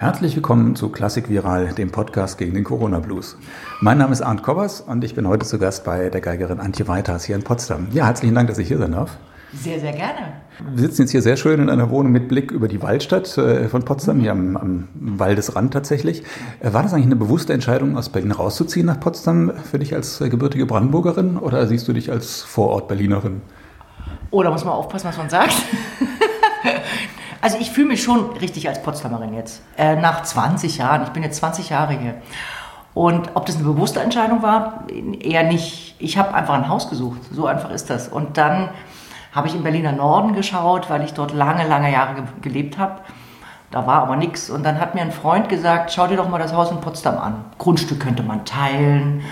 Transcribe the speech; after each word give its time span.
Herzlich 0.00 0.34
willkommen 0.34 0.76
zu 0.76 0.88
Klassik 0.88 1.28
Viral, 1.28 1.74
dem 1.74 1.90
Podcast 1.90 2.38
gegen 2.38 2.54
den 2.54 2.64
Corona 2.64 3.00
Blues. 3.00 3.36
Mein 3.82 3.98
Name 3.98 4.14
ist 4.14 4.22
Arndt 4.22 4.42
Kobbers 4.42 4.80
und 4.80 5.04
ich 5.04 5.14
bin 5.14 5.28
heute 5.28 5.44
zu 5.44 5.58
Gast 5.58 5.84
bei 5.84 6.08
der 6.08 6.22
Geigerin 6.22 6.58
Antje 6.58 6.88
Weiters 6.88 7.24
hier 7.24 7.36
in 7.36 7.42
Potsdam. 7.42 7.88
Ja, 7.92 8.06
herzlichen 8.06 8.34
Dank, 8.34 8.48
dass 8.48 8.56
ich 8.56 8.68
hier 8.68 8.78
sein 8.78 8.92
darf. 8.92 9.18
Sehr, 9.52 9.78
sehr 9.78 9.92
gerne. 9.92 10.40
Wir 10.72 10.84
sitzen 10.84 11.02
jetzt 11.02 11.10
hier 11.10 11.20
sehr 11.20 11.36
schön 11.36 11.60
in 11.60 11.68
einer 11.68 11.90
Wohnung 11.90 12.12
mit 12.12 12.28
Blick 12.28 12.50
über 12.50 12.66
die 12.66 12.80
Waldstadt 12.80 13.36
äh, 13.36 13.68
von 13.68 13.84
Potsdam, 13.84 14.20
hier 14.20 14.32
am, 14.32 14.56
am 14.56 14.88
Waldesrand 14.94 15.74
tatsächlich. 15.74 16.22
Äh, 16.60 16.72
war 16.72 16.82
das 16.82 16.94
eigentlich 16.94 17.04
eine 17.04 17.16
bewusste 17.16 17.52
Entscheidung, 17.52 17.98
aus 17.98 18.08
Berlin 18.08 18.32
rauszuziehen 18.32 18.86
nach 18.86 19.00
Potsdam 19.00 19.52
für 19.70 19.78
dich 19.78 19.94
als 19.94 20.22
äh, 20.22 20.30
gebürtige 20.30 20.64
Brandenburgerin 20.64 21.36
oder 21.36 21.66
siehst 21.66 21.86
du 21.86 21.92
dich 21.92 22.10
als 22.10 22.40
Vorort-Berlinerin? 22.40 23.42
Oh, 24.30 24.42
da 24.42 24.50
muss 24.50 24.64
man 24.64 24.72
aufpassen, 24.72 25.08
was 25.08 25.18
man 25.18 25.28
sagt. 25.28 25.52
Also 27.42 27.56
ich 27.58 27.70
fühle 27.70 27.88
mich 27.88 28.02
schon 28.02 28.36
richtig 28.36 28.68
als 28.68 28.82
Potsdamerin 28.82 29.34
jetzt. 29.34 29.62
Äh, 29.78 29.96
nach 29.96 30.22
20 30.22 30.78
Jahren. 30.78 31.04
Ich 31.04 31.08
bin 31.10 31.22
jetzt 31.22 31.38
20 31.38 31.70
Jahre 31.70 31.94
hier. 31.94 32.14
Und 32.92 33.30
ob 33.34 33.46
das 33.46 33.56
eine 33.56 33.64
bewusste 33.64 34.00
Entscheidung 34.00 34.42
war, 34.42 34.84
eher 35.20 35.44
nicht. 35.44 35.94
Ich 35.98 36.18
habe 36.18 36.34
einfach 36.34 36.54
ein 36.54 36.68
Haus 36.68 36.90
gesucht. 36.90 37.20
So 37.32 37.46
einfach 37.46 37.70
ist 37.70 37.88
das. 37.88 38.08
Und 38.08 38.36
dann 38.36 38.70
habe 39.32 39.48
ich 39.48 39.54
im 39.54 39.62
Berliner 39.62 39.92
Norden 39.92 40.34
geschaut, 40.34 40.90
weil 40.90 41.02
ich 41.04 41.14
dort 41.14 41.32
lange, 41.32 41.66
lange 41.66 41.90
Jahre 41.90 42.14
ge 42.14 42.24
gelebt 42.42 42.78
habe. 42.78 43.00
Da 43.70 43.86
war 43.86 44.02
aber 44.02 44.16
nichts. 44.16 44.50
Und 44.50 44.64
dann 44.64 44.80
hat 44.80 44.94
mir 44.94 45.02
ein 45.02 45.12
Freund 45.12 45.48
gesagt, 45.48 45.92
schau 45.92 46.08
dir 46.08 46.16
doch 46.16 46.28
mal 46.28 46.38
das 46.38 46.52
Haus 46.52 46.70
in 46.70 46.80
Potsdam 46.80 47.16
an. 47.16 47.44
Grundstück 47.58 48.00
könnte 48.00 48.24
man 48.24 48.44
teilen. 48.44 49.22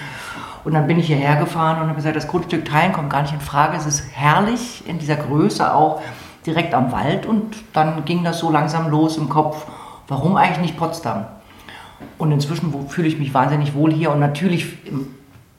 Und 0.65 0.75
dann 0.75 0.87
bin 0.87 0.98
ich 0.98 1.09
hierher 1.09 1.37
gefahren 1.37 1.81
und 1.81 1.89
habe 1.89 1.97
gesagt, 1.97 2.15
das 2.15 2.29
Grundstück 2.29 2.65
teilen 2.65 2.93
kommt 2.93 3.11
gar 3.11 3.23
nicht 3.23 3.34
in 3.34 3.41
Frage. 3.41 3.77
Es 3.77 3.87
ist 3.87 4.05
herrlich 4.12 4.87
in 4.87 4.98
dieser 4.98 5.17
Größe 5.17 5.75
auch 5.75 6.01
direkt 6.48 6.75
am 6.75 6.91
Wald 6.91 7.27
und 7.27 7.57
dann 7.73 8.05
ging 8.05 8.25
das 8.25 8.38
so 8.38 8.51
langsam 8.51 8.91
los 8.91 9.16
im 9.16 9.29
Kopf, 9.29 9.66
warum 10.09 10.37
eigentlich 10.37 10.62
nicht 10.62 10.77
Potsdam? 10.77 11.27
Und 12.16 12.33
inzwischen 12.33 12.73
fühle 12.89 13.09
ich 13.09 13.19
mich 13.19 13.34
wahnsinnig 13.34 13.75
wohl 13.75 13.93
hier 13.93 14.11
und 14.11 14.20
natürlich 14.20 14.77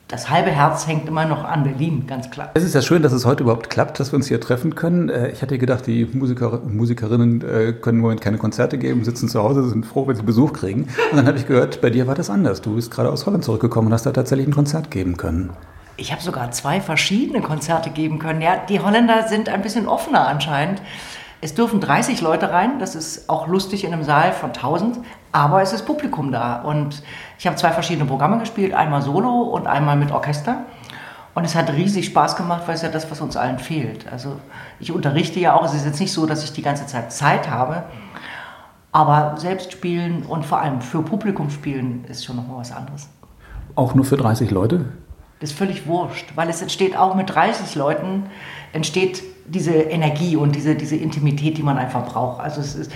das 0.09 0.27
halbe 0.31 0.49
Herz 0.49 0.87
hängt 0.87 1.07
immer 1.07 1.25
noch 1.25 1.43
an 1.43 1.63
Berlin, 1.63 2.05
ganz 2.07 2.31
klar. 2.31 2.49
Es 2.55 2.63
ist 2.63 2.73
ja 2.73 2.81
schön, 2.81 3.03
dass 3.03 3.13
es 3.13 3.27
heute 3.27 3.43
überhaupt 3.43 3.69
klappt, 3.69 3.99
dass 3.99 4.11
wir 4.11 4.17
uns 4.17 4.27
hier 4.27 4.41
treffen 4.41 4.73
können. 4.73 5.07
Äh, 5.09 5.29
ich 5.29 5.43
hatte 5.43 5.59
gedacht, 5.59 5.85
die 5.85 6.07
Musiker, 6.11 6.61
Musikerinnen 6.67 7.41
äh, 7.41 7.73
können 7.73 7.99
im 7.99 8.01
Moment 8.01 8.19
keine 8.19 8.39
Konzerte 8.39 8.79
geben, 8.79 9.03
sitzen 9.03 9.29
zu 9.29 9.39
Hause, 9.39 9.69
sind 9.69 9.85
froh, 9.85 10.07
wenn 10.07 10.15
sie 10.15 10.23
Besuch 10.23 10.53
kriegen. 10.53 10.87
Und 11.11 11.17
dann 11.17 11.27
habe 11.27 11.37
ich 11.37 11.45
gehört, 11.45 11.79
bei 11.81 11.91
dir 11.91 12.07
war 12.07 12.15
das 12.15 12.31
anders. 12.31 12.61
Du 12.61 12.73
bist 12.73 12.89
gerade 12.89 13.11
aus 13.11 13.27
Holland 13.27 13.43
zurückgekommen 13.43 13.89
und 13.89 13.93
hast 13.93 14.07
da 14.07 14.11
tatsächlich 14.11 14.47
ein 14.47 14.53
Konzert 14.53 14.89
geben 14.89 15.15
können. 15.15 15.51
Ich 15.99 16.13
habe 16.13 16.21
sogar 16.21 16.49
zwei 16.51 16.79
verschiedene 16.79 17.41
Konzerte 17.41 17.89
geben 17.89 18.19
können. 18.19 18.41
Ja, 18.41 18.55
die 18.57 18.79
Holländer 18.79 19.27
sind 19.27 19.49
ein 19.49 19.61
bisschen 19.61 19.87
offener 19.87 20.27
anscheinend. 20.27 20.81
Es 21.41 21.55
dürfen 21.55 21.81
30 21.81 22.21
Leute 22.21 22.51
rein, 22.51 22.79
das 22.79 22.95
ist 22.95 23.29
auch 23.29 23.47
lustig 23.47 23.83
in 23.83 23.93
einem 23.93 24.03
Saal 24.03 24.31
von 24.31 24.49
1000, 24.49 24.99
aber 25.31 25.61
es 25.61 25.73
ist 25.73 25.85
Publikum 25.85 26.31
da. 26.31 26.61
Und 26.61 27.03
ich 27.37 27.47
habe 27.47 27.57
zwei 27.57 27.71
verschiedene 27.71 28.05
Programme 28.05 28.39
gespielt, 28.39 28.73
einmal 28.73 29.01
solo 29.01 29.41
und 29.43 29.67
einmal 29.67 29.97
mit 29.97 30.11
Orchester. 30.11 30.63
Und 31.35 31.43
es 31.45 31.55
hat 31.55 31.71
riesig 31.71 32.05
Spaß 32.07 32.35
gemacht, 32.37 32.63
weil 32.65 32.75
es 32.75 32.81
ja 32.81 32.89
das, 32.89 33.09
was 33.11 33.21
uns 33.21 33.37
allen 33.37 33.59
fehlt. 33.59 34.11
Also 34.11 34.37
ich 34.79 34.91
unterrichte 34.91 35.39
ja 35.39 35.53
auch, 35.53 35.65
es 35.65 35.73
ist 35.73 35.85
jetzt 35.85 35.99
nicht 35.99 36.13
so, 36.13 36.25
dass 36.25 36.43
ich 36.43 36.53
die 36.53 36.61
ganze 36.61 36.85
Zeit 36.87 37.11
Zeit 37.11 37.49
habe, 37.49 37.83
aber 38.91 39.35
selbst 39.37 39.71
spielen 39.71 40.23
und 40.23 40.45
vor 40.45 40.59
allem 40.59 40.81
für 40.81 41.01
Publikum 41.03 41.49
spielen 41.49 42.05
ist 42.07 42.25
schon 42.25 42.37
nochmal 42.37 42.59
was 42.59 42.71
anderes. 42.71 43.07
Auch 43.75 43.95
nur 43.95 44.03
für 44.03 44.17
30 44.17 44.51
Leute? 44.51 44.85
Das 45.39 45.51
ist 45.51 45.57
völlig 45.57 45.87
wurscht, 45.87 46.25
weil 46.35 46.49
es 46.49 46.61
entsteht 46.61 46.97
auch 46.97 47.15
mit 47.15 47.29
30 47.29 47.75
Leuten, 47.75 48.29
entsteht 48.73 49.23
diese 49.45 49.73
Energie 49.73 50.35
und 50.35 50.53
diese, 50.53 50.75
diese 50.75 50.95
Intimität, 50.95 51.57
die 51.57 51.63
man 51.63 51.77
einfach 51.77 52.05
braucht. 52.05 52.41
Also 52.41 52.61
es 52.61 52.75
ist, 52.75 52.91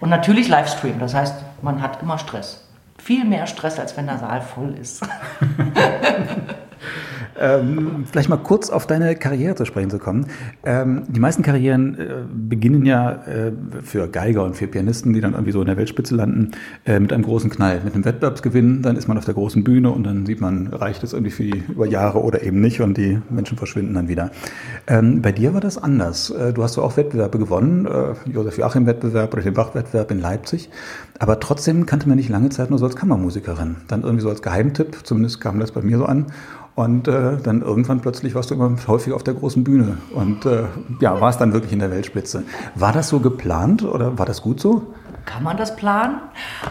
und 0.00 0.10
natürlich 0.10 0.48
Livestream, 0.48 0.98
das 0.98 1.14
heißt, 1.14 1.36
man 1.62 1.80
hat 1.80 2.02
immer 2.02 2.18
Stress. 2.18 2.66
Viel 2.98 3.24
mehr 3.24 3.46
Stress, 3.46 3.78
als 3.78 3.96
wenn 3.96 4.06
der 4.06 4.18
Saal 4.18 4.42
voll 4.42 4.74
ist. 4.80 5.02
Ähm, 7.38 8.04
vielleicht 8.10 8.28
mal 8.28 8.36
kurz 8.36 8.70
auf 8.70 8.86
deine 8.86 9.16
Karriere 9.16 9.54
zu 9.54 9.64
sprechen 9.64 9.90
zu 9.90 9.98
kommen. 9.98 10.26
Ähm, 10.64 11.02
die 11.08 11.20
meisten 11.20 11.42
Karrieren 11.42 11.98
äh, 11.98 12.14
beginnen 12.32 12.86
ja 12.86 13.12
äh, 13.26 13.52
für 13.82 14.08
Geiger 14.08 14.44
und 14.44 14.56
für 14.56 14.66
Pianisten, 14.66 15.12
die 15.12 15.20
dann 15.20 15.32
irgendwie 15.32 15.52
so 15.52 15.60
in 15.60 15.66
der 15.66 15.76
Weltspitze 15.76 16.14
landen, 16.14 16.52
äh, 16.84 17.00
mit 17.00 17.12
einem 17.12 17.24
großen 17.24 17.50
Knall, 17.50 17.80
mit 17.84 17.94
einem 17.94 18.04
Wettbewerbsgewinn. 18.04 18.82
Dann 18.82 18.96
ist 18.96 19.08
man 19.08 19.18
auf 19.18 19.24
der 19.24 19.34
großen 19.34 19.64
Bühne 19.64 19.90
und 19.90 20.04
dann 20.04 20.26
sieht 20.26 20.40
man, 20.40 20.68
reicht 20.68 21.02
es 21.02 21.12
irgendwie 21.12 21.32
für 21.32 21.44
die, 21.44 21.64
über 21.68 21.86
Jahre 21.86 22.22
oder 22.22 22.42
eben 22.42 22.60
nicht 22.60 22.80
und 22.80 22.96
die 22.96 23.20
Menschen 23.30 23.58
verschwinden 23.58 23.94
dann 23.94 24.08
wieder. 24.08 24.30
Ähm, 24.86 25.22
bei 25.22 25.32
dir 25.32 25.54
war 25.54 25.60
das 25.60 25.78
anders. 25.78 26.30
Äh, 26.30 26.52
du 26.52 26.62
hast 26.62 26.74
so 26.74 26.82
auch 26.82 26.96
Wettbewerbe 26.96 27.38
gewonnen, 27.38 27.86
äh, 27.86 28.14
Josef 28.30 28.58
Joachim-Wettbewerb 28.58 29.32
oder 29.32 29.42
den 29.42 29.54
Bach-Wettbewerb 29.54 30.10
in 30.10 30.20
Leipzig. 30.20 30.70
Aber 31.18 31.40
trotzdem 31.40 31.86
kannte 31.86 32.08
man 32.08 32.16
nicht 32.16 32.28
lange 32.28 32.50
Zeit 32.50 32.70
nur 32.70 32.78
so 32.78 32.86
als 32.86 32.96
Kammermusikerin. 32.96 33.76
Dann 33.88 34.02
irgendwie 34.02 34.22
so 34.22 34.28
als 34.28 34.42
Geheimtipp, 34.42 34.98
zumindest 35.04 35.40
kam 35.40 35.60
das 35.60 35.72
bei 35.72 35.82
mir 35.82 35.98
so 35.98 36.06
an. 36.06 36.26
Und 36.74 37.06
äh, 37.06 37.36
dann 37.40 37.62
irgendwann 37.62 38.00
plötzlich 38.00 38.34
warst 38.34 38.50
du 38.50 38.54
immer 38.54 38.76
häufig 38.88 39.12
auf 39.12 39.22
der 39.22 39.34
großen 39.34 39.62
Bühne 39.62 39.98
und 40.12 40.44
äh, 40.44 40.64
ja, 41.00 41.20
warst 41.20 41.40
dann 41.40 41.52
wirklich 41.52 41.72
in 41.72 41.78
der 41.78 41.90
Weltspitze. 41.90 42.42
War 42.74 42.92
das 42.92 43.08
so 43.08 43.20
geplant 43.20 43.84
oder 43.84 44.18
war 44.18 44.26
das 44.26 44.42
gut 44.42 44.60
so? 44.60 44.92
Kann 45.24 45.44
man 45.44 45.56
das 45.56 45.76
planen? 45.76 46.16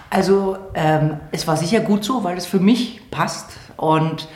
Also 0.09 0.57
ähm, 0.73 1.19
es 1.31 1.47
war 1.47 1.55
sicher 1.55 1.79
gut 1.79 2.03
so, 2.03 2.25
weil 2.25 2.37
es 2.37 2.45
für 2.45 2.59
mich 2.59 3.09
passt 3.11 3.51
und 3.77 4.27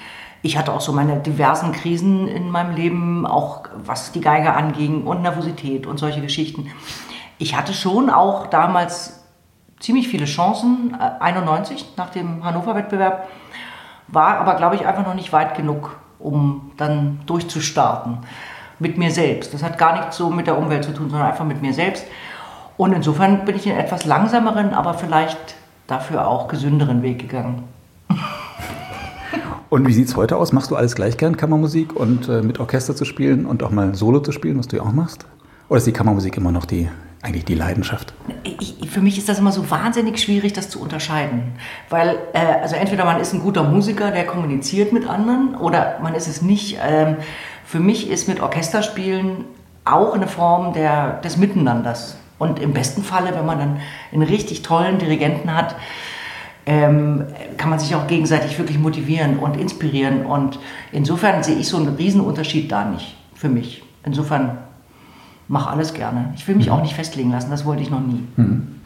ich 0.41 0.57
hatte 0.57 0.71
auch 0.71 0.79
so 0.79 0.93
meine 0.93 1.19
diversen 1.19 1.73
Krisen 1.73 2.29
in 2.29 2.49
meinem 2.49 2.73
Leben, 2.73 3.25
auch 3.25 3.63
was 3.75 4.13
die 4.13 4.21
Geige 4.21 4.53
anging 4.53 5.03
und 5.03 5.21
Nervosität 5.21 5.85
und 5.85 5.97
solche 5.97 6.21
Geschichten. 6.21 6.71
Ich 7.39 7.57
hatte 7.57 7.73
schon 7.73 8.09
auch 8.09 8.47
damals 8.47 9.25
ziemlich 9.79 10.07
viele 10.07 10.25
Chancen, 10.25 10.95
91 10.95 11.81
äh, 11.81 11.85
nach 11.97 12.09
dem 12.09 12.43
Hannover-Wettbewerb 12.43 13.27
war 14.07 14.37
aber, 14.37 14.55
glaube 14.55 14.75
ich, 14.75 14.85
einfach 14.85 15.05
noch 15.05 15.13
nicht 15.13 15.33
weit 15.33 15.55
genug, 15.55 15.97
um 16.19 16.71
dann 16.77 17.19
durchzustarten 17.25 18.19
mit 18.79 18.97
mir 18.97 19.11
selbst. 19.11 19.53
Das 19.53 19.63
hat 19.63 19.77
gar 19.77 19.97
nichts 19.97 20.17
so 20.17 20.29
mit 20.29 20.47
der 20.47 20.57
Umwelt 20.57 20.83
zu 20.83 20.93
tun, 20.93 21.09
sondern 21.09 21.29
einfach 21.29 21.45
mit 21.45 21.61
mir 21.61 21.73
selbst. 21.73 22.05
Und 22.77 22.93
insofern 22.93 23.45
bin 23.45 23.55
ich 23.55 23.67
einen 23.67 23.79
etwas 23.79 24.05
langsameren, 24.05 24.73
aber 24.73 24.93
vielleicht 24.93 25.55
dafür 25.87 26.27
auch 26.27 26.47
gesünderen 26.47 27.01
Weg 27.01 27.19
gegangen. 27.19 27.63
Und 29.69 29.85
wie 29.85 29.93
sieht 29.93 30.07
es 30.07 30.15
heute 30.15 30.37
aus? 30.37 30.53
Machst 30.53 30.71
du 30.71 30.77
alles 30.77 30.95
gleich 30.95 31.17
gern, 31.17 31.35
Kammermusik 31.35 31.93
und 31.93 32.29
äh, 32.29 32.41
mit 32.41 32.57
Orchester 32.61 32.95
zu 32.95 33.03
spielen 33.03 33.45
und 33.45 33.63
auch 33.63 33.69
mal 33.69 33.95
Solo 33.95 34.21
zu 34.21 34.31
spielen, 34.31 34.57
was 34.57 34.69
du 34.69 34.77
ja 34.77 34.83
auch 34.83 34.93
machst? 34.93 35.25
Oder 35.67 35.79
ist 35.79 35.87
die 35.87 35.91
Kammermusik 35.91 36.37
immer 36.37 36.53
noch 36.53 36.63
die 36.63 36.87
eigentlich 37.21 37.45
die 37.45 37.55
Leidenschaft? 37.55 38.13
Ich, 38.43 38.89
für 38.89 39.01
mich 39.01 39.17
ist 39.17 39.27
das 39.27 39.39
immer 39.39 39.51
so 39.51 39.69
wahnsinnig 39.69 40.19
schwierig, 40.19 40.53
das 40.53 40.69
zu 40.69 40.81
unterscheiden. 40.81 41.53
Weil, 41.89 42.17
äh, 42.33 42.61
also 42.61 42.75
entweder 42.75 43.05
man 43.05 43.19
ist 43.19 43.33
ein 43.33 43.41
guter 43.41 43.63
Musiker, 43.63 44.11
der 44.11 44.25
kommuniziert 44.25 44.93
mit 44.93 45.07
anderen, 45.07 45.55
oder 45.55 45.99
man 46.01 46.13
ist 46.13 46.27
es 46.27 46.41
nicht. 46.41 46.77
Ähm, 46.81 47.17
für 47.65 47.79
mich 47.79 48.09
ist 48.09 48.27
mit 48.27 48.39
Orchesterspielen 48.39 49.45
auch 49.83 50.13
eine 50.13 50.27
Form 50.27 50.73
der, 50.73 51.19
des 51.21 51.37
Miteinanders. 51.37 52.17
Und 52.39 52.59
im 52.59 52.73
besten 52.73 53.03
Falle, 53.03 53.33
wenn 53.35 53.45
man 53.45 53.57
dann 53.57 53.79
einen 54.11 54.21
richtig 54.21 54.61
tollen 54.61 54.99
Dirigenten 54.99 55.53
hat, 55.55 55.75
ähm, 56.67 57.25
kann 57.57 57.69
man 57.69 57.79
sich 57.79 57.95
auch 57.95 58.07
gegenseitig 58.07 58.59
wirklich 58.59 58.77
motivieren 58.77 59.39
und 59.39 59.57
inspirieren. 59.57 60.25
Und 60.25 60.59
insofern 60.91 61.41
sehe 61.41 61.55
ich 61.55 61.67
so 61.67 61.77
einen 61.77 61.95
Riesenunterschied 61.95 62.71
da 62.71 62.85
nicht 62.85 63.17
für 63.33 63.49
mich. 63.49 63.83
Insofern 64.03 64.59
mache 65.47 65.69
alles 65.69 65.93
gerne. 65.93 66.33
Ich 66.35 66.47
will 66.47 66.55
mich 66.55 66.67
mhm. 66.67 66.73
auch 66.73 66.81
nicht 66.81 66.93
festlegen 66.93 67.31
lassen, 67.31 67.49
das 67.49 67.65
wollte 67.65 67.83
ich 67.83 67.89
noch 67.89 68.01
nie. 68.01 68.23
Mhm. 68.35 68.77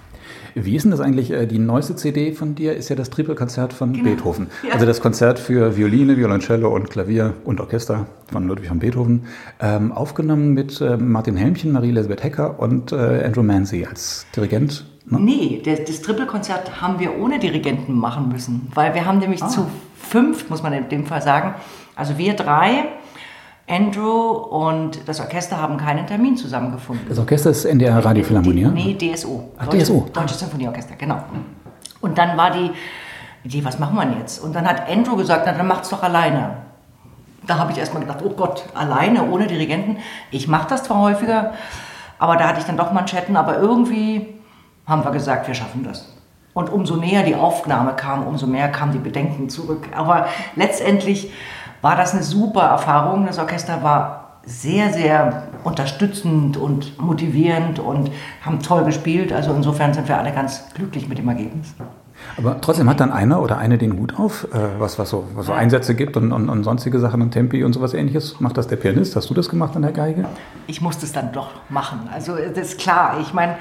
Wie 0.54 0.76
ist 0.76 0.84
denn 0.84 0.92
das 0.92 1.00
eigentlich? 1.00 1.32
Äh, 1.32 1.46
die 1.46 1.60
neueste 1.60 1.96
CD 1.96 2.34
von 2.34 2.56
dir 2.56 2.76
ist 2.76 2.90
ja 2.90 2.96
das 2.96 3.10
Trippelkonzert 3.10 3.74
von 3.74 3.94
genau. 3.94 4.06
Beethoven. 4.06 4.48
Ja. 4.68 4.74
Also 4.74 4.86
das 4.86 5.02
Konzert 5.02 5.40
für 5.40 5.78
Violine, 5.78 6.18
Violoncello 6.18 6.74
und 6.74 6.90
Klavier 6.90 7.34
und 7.46 7.62
Orchester 7.62 8.08
von 8.32 8.48
Ludwig 8.48 8.70
van 8.70 8.80
Beethoven. 8.80 9.24
Ähm, 9.60 9.92
aufgenommen 9.92 10.54
mit 10.54 10.82
äh, 10.82 10.98
Martin 10.98 11.38
Helmchen, 11.38 11.72
Marie-Elisabeth 11.72 12.24
Hecker 12.24 12.60
und 12.60 12.92
äh, 12.92 13.24
Andrew 13.24 13.44
Mancy 13.44 13.86
als 13.86 14.26
Dirigent. 14.36 14.86
Ne? 15.06 15.20
Nee, 15.20 15.62
das, 15.64 15.86
das 15.86 16.02
Trippelkonzert 16.02 16.82
haben 16.82 17.00
wir 17.00 17.18
ohne 17.18 17.40
Dirigenten 17.40 17.96
machen 17.96 18.30
müssen, 18.30 18.68
weil 18.74 18.94
wir 18.94 19.06
haben 19.06 19.20
nämlich 19.20 19.42
ah. 19.42 19.48
zu 19.48 19.68
fünf, 19.96 20.50
muss 20.50 20.64
man 20.64 20.74
in 20.74 20.90
dem 20.90 21.06
Fall 21.06 21.22
sagen, 21.22 21.56
also 21.96 22.18
wir 22.18 22.34
drei 22.34 22.86
Andrew 23.72 24.32
und 24.32 25.08
das 25.08 25.22
Orchester 25.22 25.58
haben 25.58 25.78
keinen 25.78 26.06
Termin 26.06 26.36
zusammengefunden. 26.36 27.06
Das 27.08 27.18
Orchester 27.18 27.52
ist 27.52 27.64
NDR 27.64 28.04
Radiophilharmonie? 28.04 28.66
Nee, 28.66 28.96
DSO. 28.96 29.50
Ach, 29.58 29.66
Deutsche, 29.68 29.84
DSO. 29.86 30.10
Deutsches 30.12 30.40
Symphonieorchester, 30.40 30.96
genau. 30.98 31.24
Und 32.02 32.18
dann 32.18 32.36
war 32.36 32.52
die 32.52 32.72
Idee, 33.46 33.64
was 33.64 33.80
machen 33.80 33.96
wir 33.96 34.20
jetzt? 34.20 34.40
Und 34.40 34.54
dann 34.54 34.68
hat 34.68 34.90
Andrew 34.90 35.16
gesagt, 35.16 35.44
na, 35.46 35.54
dann 35.54 35.68
macht's 35.68 35.88
doch 35.90 36.04
alleine. 36.04 36.58
Da 37.48 37.58
habe 37.58 37.72
ich 37.72 37.78
erstmal 37.78 38.04
gedacht, 38.04 38.20
oh 38.24 38.32
Gott, 38.32 38.66
alleine, 38.74 39.30
ohne 39.32 39.48
Dirigenten. 39.48 39.98
Ich 40.32 40.50
mache 40.50 40.68
das 40.68 40.84
zwar 40.84 41.00
häufiger, 41.00 41.54
aber 42.20 42.36
da 42.36 42.50
hatte 42.50 42.60
ich 42.60 42.66
dann 42.66 42.78
doch 42.78 42.92
Manschetten, 42.92 43.38
aber 43.38 43.58
irgendwie 43.58 44.36
haben 44.86 45.06
wir 45.06 45.12
gesagt, 45.12 45.48
wir 45.48 45.56
schaffen 45.56 45.86
das. 45.86 46.14
Und 46.54 46.70
umso 46.70 46.98
näher 46.98 47.24
die 47.24 47.36
Aufnahme 47.36 47.94
kam, 47.94 48.28
umso 48.28 48.46
mehr 48.46 48.70
kamen 48.70 48.92
die 48.92 49.00
Bedenken 49.00 49.48
zurück. 49.50 49.88
Aber 49.96 50.28
letztendlich 50.58 51.32
war 51.82 51.96
das 51.96 52.14
eine 52.14 52.24
super 52.24 52.64
Erfahrung. 52.64 53.26
Das 53.26 53.40
Orchester 53.40 53.84
war 53.84 54.40
sehr, 54.46 54.92
sehr 54.92 55.44
unterstützend 55.64 56.58
und 56.58 57.00
motivierend 57.00 57.80
und 57.80 58.12
haben 58.44 58.60
toll 58.60 58.84
gespielt. 58.86 59.32
Also 59.32 59.54
insofern 59.54 59.94
sind 59.94 60.08
wir 60.08 60.18
alle 60.18 60.32
ganz 60.32 60.64
glücklich 60.74 61.08
mit 61.08 61.18
dem 61.18 61.30
Ergebnis. 61.30 61.74
Aber 62.38 62.62
trotzdem 62.62 62.90
hat 62.90 63.00
dann 63.00 63.12
einer 63.12 63.42
oder 63.42 63.58
eine 63.58 63.78
den 63.78 63.98
Hut 63.98 64.18
auf, 64.20 64.48
äh, 64.54 64.80
was, 64.80 65.00
was, 65.00 65.10
so, 65.10 65.28
was 65.34 65.48
so 65.48 65.54
Einsätze 65.54 65.96
gibt 65.96 66.18
und, 66.18 66.32
und, 66.32 66.50
und 66.50 66.64
sonstige 66.64 67.00
Sachen 67.00 67.22
und 67.22 67.32
Tempi 67.32 67.64
und 67.64 67.74
sowas 67.74 67.94
ähnliches. 67.94 68.40
Macht 68.40 68.58
das 68.58 68.68
der 68.68 68.76
Pianist? 68.76 69.16
Hast 69.16 69.30
du 69.30 69.34
das 69.34 69.50
gemacht 69.50 69.76
an 69.76 69.82
der 69.82 69.92
Geige? 69.92 70.26
Ich 70.68 70.82
musste 70.82 71.06
es 71.06 71.12
dann 71.12 71.32
doch 71.32 71.50
machen. 71.70 72.10
Also 72.14 72.36
das 72.36 72.70
ist 72.70 72.80
klar. 72.80 73.18
Ich 73.22 73.34
meine, 73.34 73.56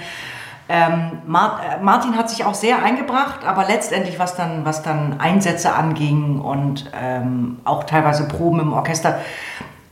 ähm, 0.70 1.18
äh, 1.26 1.82
Martin 1.82 2.16
hat 2.16 2.30
sich 2.30 2.44
auch 2.44 2.54
sehr 2.54 2.80
eingebracht, 2.80 3.44
aber 3.44 3.66
letztendlich, 3.66 4.20
was 4.20 4.36
dann, 4.36 4.64
was 4.64 4.84
dann 4.84 5.18
Einsätze 5.18 5.74
anging 5.74 6.40
und 6.40 6.88
ähm, 6.94 7.58
auch 7.64 7.82
teilweise 7.84 8.28
Proben 8.28 8.60
im 8.60 8.72
Orchester, 8.72 9.18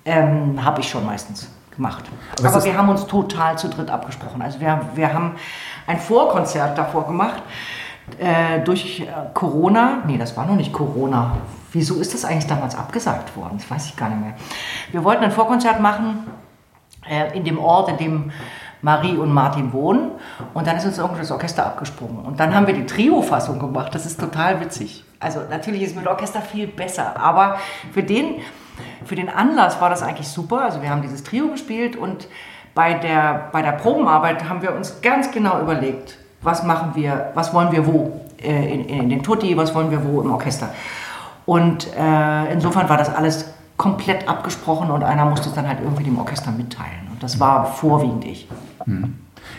ähm, 0.05 0.65
habe 0.65 0.81
ich 0.81 0.89
schon 0.89 1.05
meistens 1.05 1.51
gemacht. 1.75 2.05
Aber, 2.39 2.49
aber 2.49 2.65
wir 2.65 2.79
haben 2.79 2.89
uns 2.91 3.07
total 3.09 3.59
zu 3.59 3.69
dritt 3.69 3.91
abgesprochen. 3.91 4.41
Also 4.41 4.61
wir, 4.61 4.81
wir 4.95 5.13
haben 5.13 5.33
ein 5.89 5.99
Vorkonzert 5.99 6.79
davor 6.79 7.09
gemacht 7.09 7.43
äh, 8.17 8.61
durch 8.61 9.01
äh, 9.01 9.07
Corona, 9.35 10.03
nee, 10.07 10.17
das 10.17 10.37
war 10.37 10.47
noch 10.47 10.55
nicht 10.55 10.73
Corona. 10.73 11.39
Wieso 11.73 11.97
ist 11.97 12.15
das 12.15 12.25
eigentlich 12.25 12.47
damals 12.47 12.77
abgesagt 12.77 13.37
worden? 13.37 13.59
Das 13.59 13.69
weiß 13.69 13.87
ich 13.87 13.97
gar 13.97 14.11
nicht 14.11 14.21
mehr. 14.21 14.35
Wir 14.93 15.03
wollten 15.03 15.25
ein 15.25 15.33
Vorkonzert 15.33 15.81
machen 15.81 16.29
äh, 17.11 17.37
in 17.37 17.45
dem 17.45 17.59
Ort, 17.59 17.89
in 17.91 17.97
dem 17.97 18.33
Marie 18.83 19.17
und 19.17 19.33
Martin 19.33 19.73
wohnen. 19.73 20.13
Und 20.55 20.67
dann 20.67 20.77
ist 20.77 20.85
uns 20.85 20.99
irgendwie 20.99 21.21
das 21.21 21.31
Orchester 21.31 21.67
abgesprungen. 21.67 22.25
Und 22.25 22.41
dann 22.41 22.55
haben 22.55 22.67
wir 22.67 22.75
die 22.75 22.87
Trio-Fassung 22.87 23.59
gemacht. 23.59 23.95
Das 23.95 24.07
ist 24.07 24.21
total 24.21 24.61
witzig. 24.61 25.05
Also 25.21 25.41
natürlich 25.51 25.83
ist 25.83 25.97
mit 25.97 26.07
Orchester 26.07 26.41
viel 26.41 26.67
besser. 26.67 27.19
Aber 27.21 27.59
für 27.93 28.03
den, 28.03 28.37
für 29.05 29.17
den 29.17 29.29
Anlass 29.29 29.81
war 29.81 29.91
das 29.91 30.03
eigentlich 30.03 30.29
super. 30.29 30.63
Also 30.63 30.83
wir 30.83 30.91
haben 30.91 31.03
dieses 31.03 31.25
Trio 31.25 31.49
gespielt 31.49 31.97
und 31.97 32.29
bei 32.75 32.95
der, 32.95 33.49
bei 33.51 33.63
der 33.63 33.73
Probenarbeit 33.73 34.49
haben 34.49 34.63
wir 34.63 34.75
uns 34.75 35.01
ganz 35.01 35.33
genau 35.33 35.61
überlegt, 35.61 36.17
was 36.43 36.63
machen 36.63 36.93
wir, 36.95 37.33
was 37.35 37.53
wollen 37.53 37.73
wir 37.73 37.87
wo 37.87 38.21
äh, 38.41 38.73
in, 38.73 38.85
in, 38.85 39.09
den 39.09 39.23
Tutti, 39.23 39.57
was 39.57 39.75
wollen 39.75 39.91
wir 39.91 40.05
wo 40.05 40.21
im 40.21 40.31
Orchester. 40.31 40.69
Und 41.45 41.89
äh, 41.97 42.53
insofern 42.53 42.89
war 42.89 42.97
das 42.97 43.13
alles 43.13 43.53
komplett 43.79 44.29
abgesprochen 44.29 44.91
und 44.91 45.03
einer 45.03 45.25
musste 45.25 45.49
es 45.49 45.55
dann 45.55 45.67
halt 45.67 45.79
irgendwie 45.83 46.05
dem 46.05 46.19
Orchester 46.19 46.51
mitteilen. 46.51 47.09
Und 47.11 47.23
das 47.23 47.41
war 47.41 47.65
vorwiegend 47.65 48.27
ich. 48.27 48.47
Hm. 48.85 49.15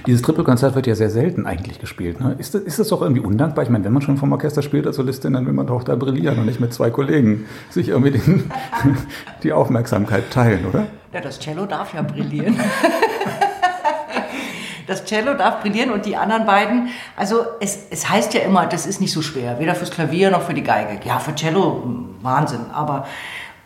Dieses 0.06 0.21
Triple-Konzert 0.21 0.75
wird 0.75 0.88
ja 0.88 0.95
sehr 0.95 1.10
selten 1.10 1.48
eigentlich 1.48 1.80
gespielt. 1.80 2.19
Ne? 2.19 2.36
Ist, 2.38 2.54
das, 2.54 2.62
ist 2.62 2.80
das 2.80 2.89
doch 2.89 3.01
irgendwie 3.01 3.21
undankbar? 3.21 3.63
Ich 3.63 3.69
meine, 3.69 3.86
wenn 3.86 3.94
man 3.94 4.01
schon 4.01 4.18
vom 4.18 4.31
Orchester 4.31 4.62
spielt 4.62 4.86
als 4.86 4.98
Solistin, 4.98 5.33
dann 5.33 5.45
will 5.45 5.54
man 5.54 5.68
doch 5.68 5.83
da 5.83 5.95
brillieren 5.95 6.38
und 6.38 6.45
nicht 6.45 6.60
mit 6.60 6.74
zwei 6.74 6.89
Kollegen 6.89 7.45
sich 7.69 7.89
irgendwie 7.89 8.12
den, 8.12 8.51
die 9.44 9.54
Aufmerksamkeit 9.54 10.31
teilen, 10.31 10.65
oder? 10.65 10.88
Ja, 11.13 11.22
das 11.22 11.39
Cello 11.39 11.65
darf 11.65 11.94
ja 11.94 12.01
brillieren. 12.01 12.60
das 14.88 15.06
Cello 15.06 15.33
darf 15.33 15.62
brillieren 15.62 15.92
und 15.92 16.06
die 16.06 16.15
anderen 16.15 16.45
beiden, 16.45 16.89
also 17.15 17.45
es, 17.60 17.88
es 17.89 18.10
heißt 18.10 18.33
ja 18.33 18.42
immer, 18.42 18.68
das 18.68 18.86
ist 18.86 19.01
nicht 19.01 19.13
so 19.13 19.22
schwer, 19.22 19.60
weder 19.60 19.75
fürs 19.75 19.92
Klavier 19.92 20.30
noch 20.30 20.44
für 20.44 20.54
die 20.54 20.63
Geige. 20.63 21.00
Ja, 21.06 21.19
für 21.19 21.33
Cello, 21.36 21.83
Wahnsinn, 22.22 22.65
aber 22.74 23.06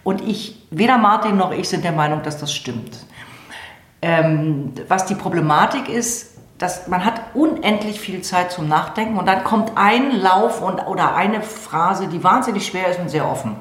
und 0.03 0.21
ich, 0.21 0.61
weder 0.71 0.97
Martin 0.97 1.37
noch 1.37 1.51
ich 1.51 1.69
sind 1.69 1.83
der 1.83 1.91
Meinung, 1.91 2.23
dass 2.23 2.37
das 2.37 2.53
stimmt. 2.53 2.97
Ähm, 4.01 4.73
was 4.87 5.05
die 5.05 5.15
Problematik 5.15 5.87
ist, 5.87 6.37
dass 6.57 6.87
man 6.87 7.03
hat 7.03 7.21
unendlich 7.33 7.99
viel 7.99 8.21
Zeit 8.21 8.51
zum 8.51 8.67
Nachdenken 8.67 9.17
und 9.17 9.27
dann 9.27 9.43
kommt 9.43 9.71
ein 9.75 10.11
Lauf 10.19 10.61
und, 10.61 10.85
oder 10.87 11.15
eine 11.15 11.41
Phrase, 11.41 12.07
die 12.07 12.23
wahnsinnig 12.23 12.65
schwer 12.65 12.89
ist 12.89 12.99
und 12.99 13.09
sehr 13.09 13.29
offen. 13.29 13.55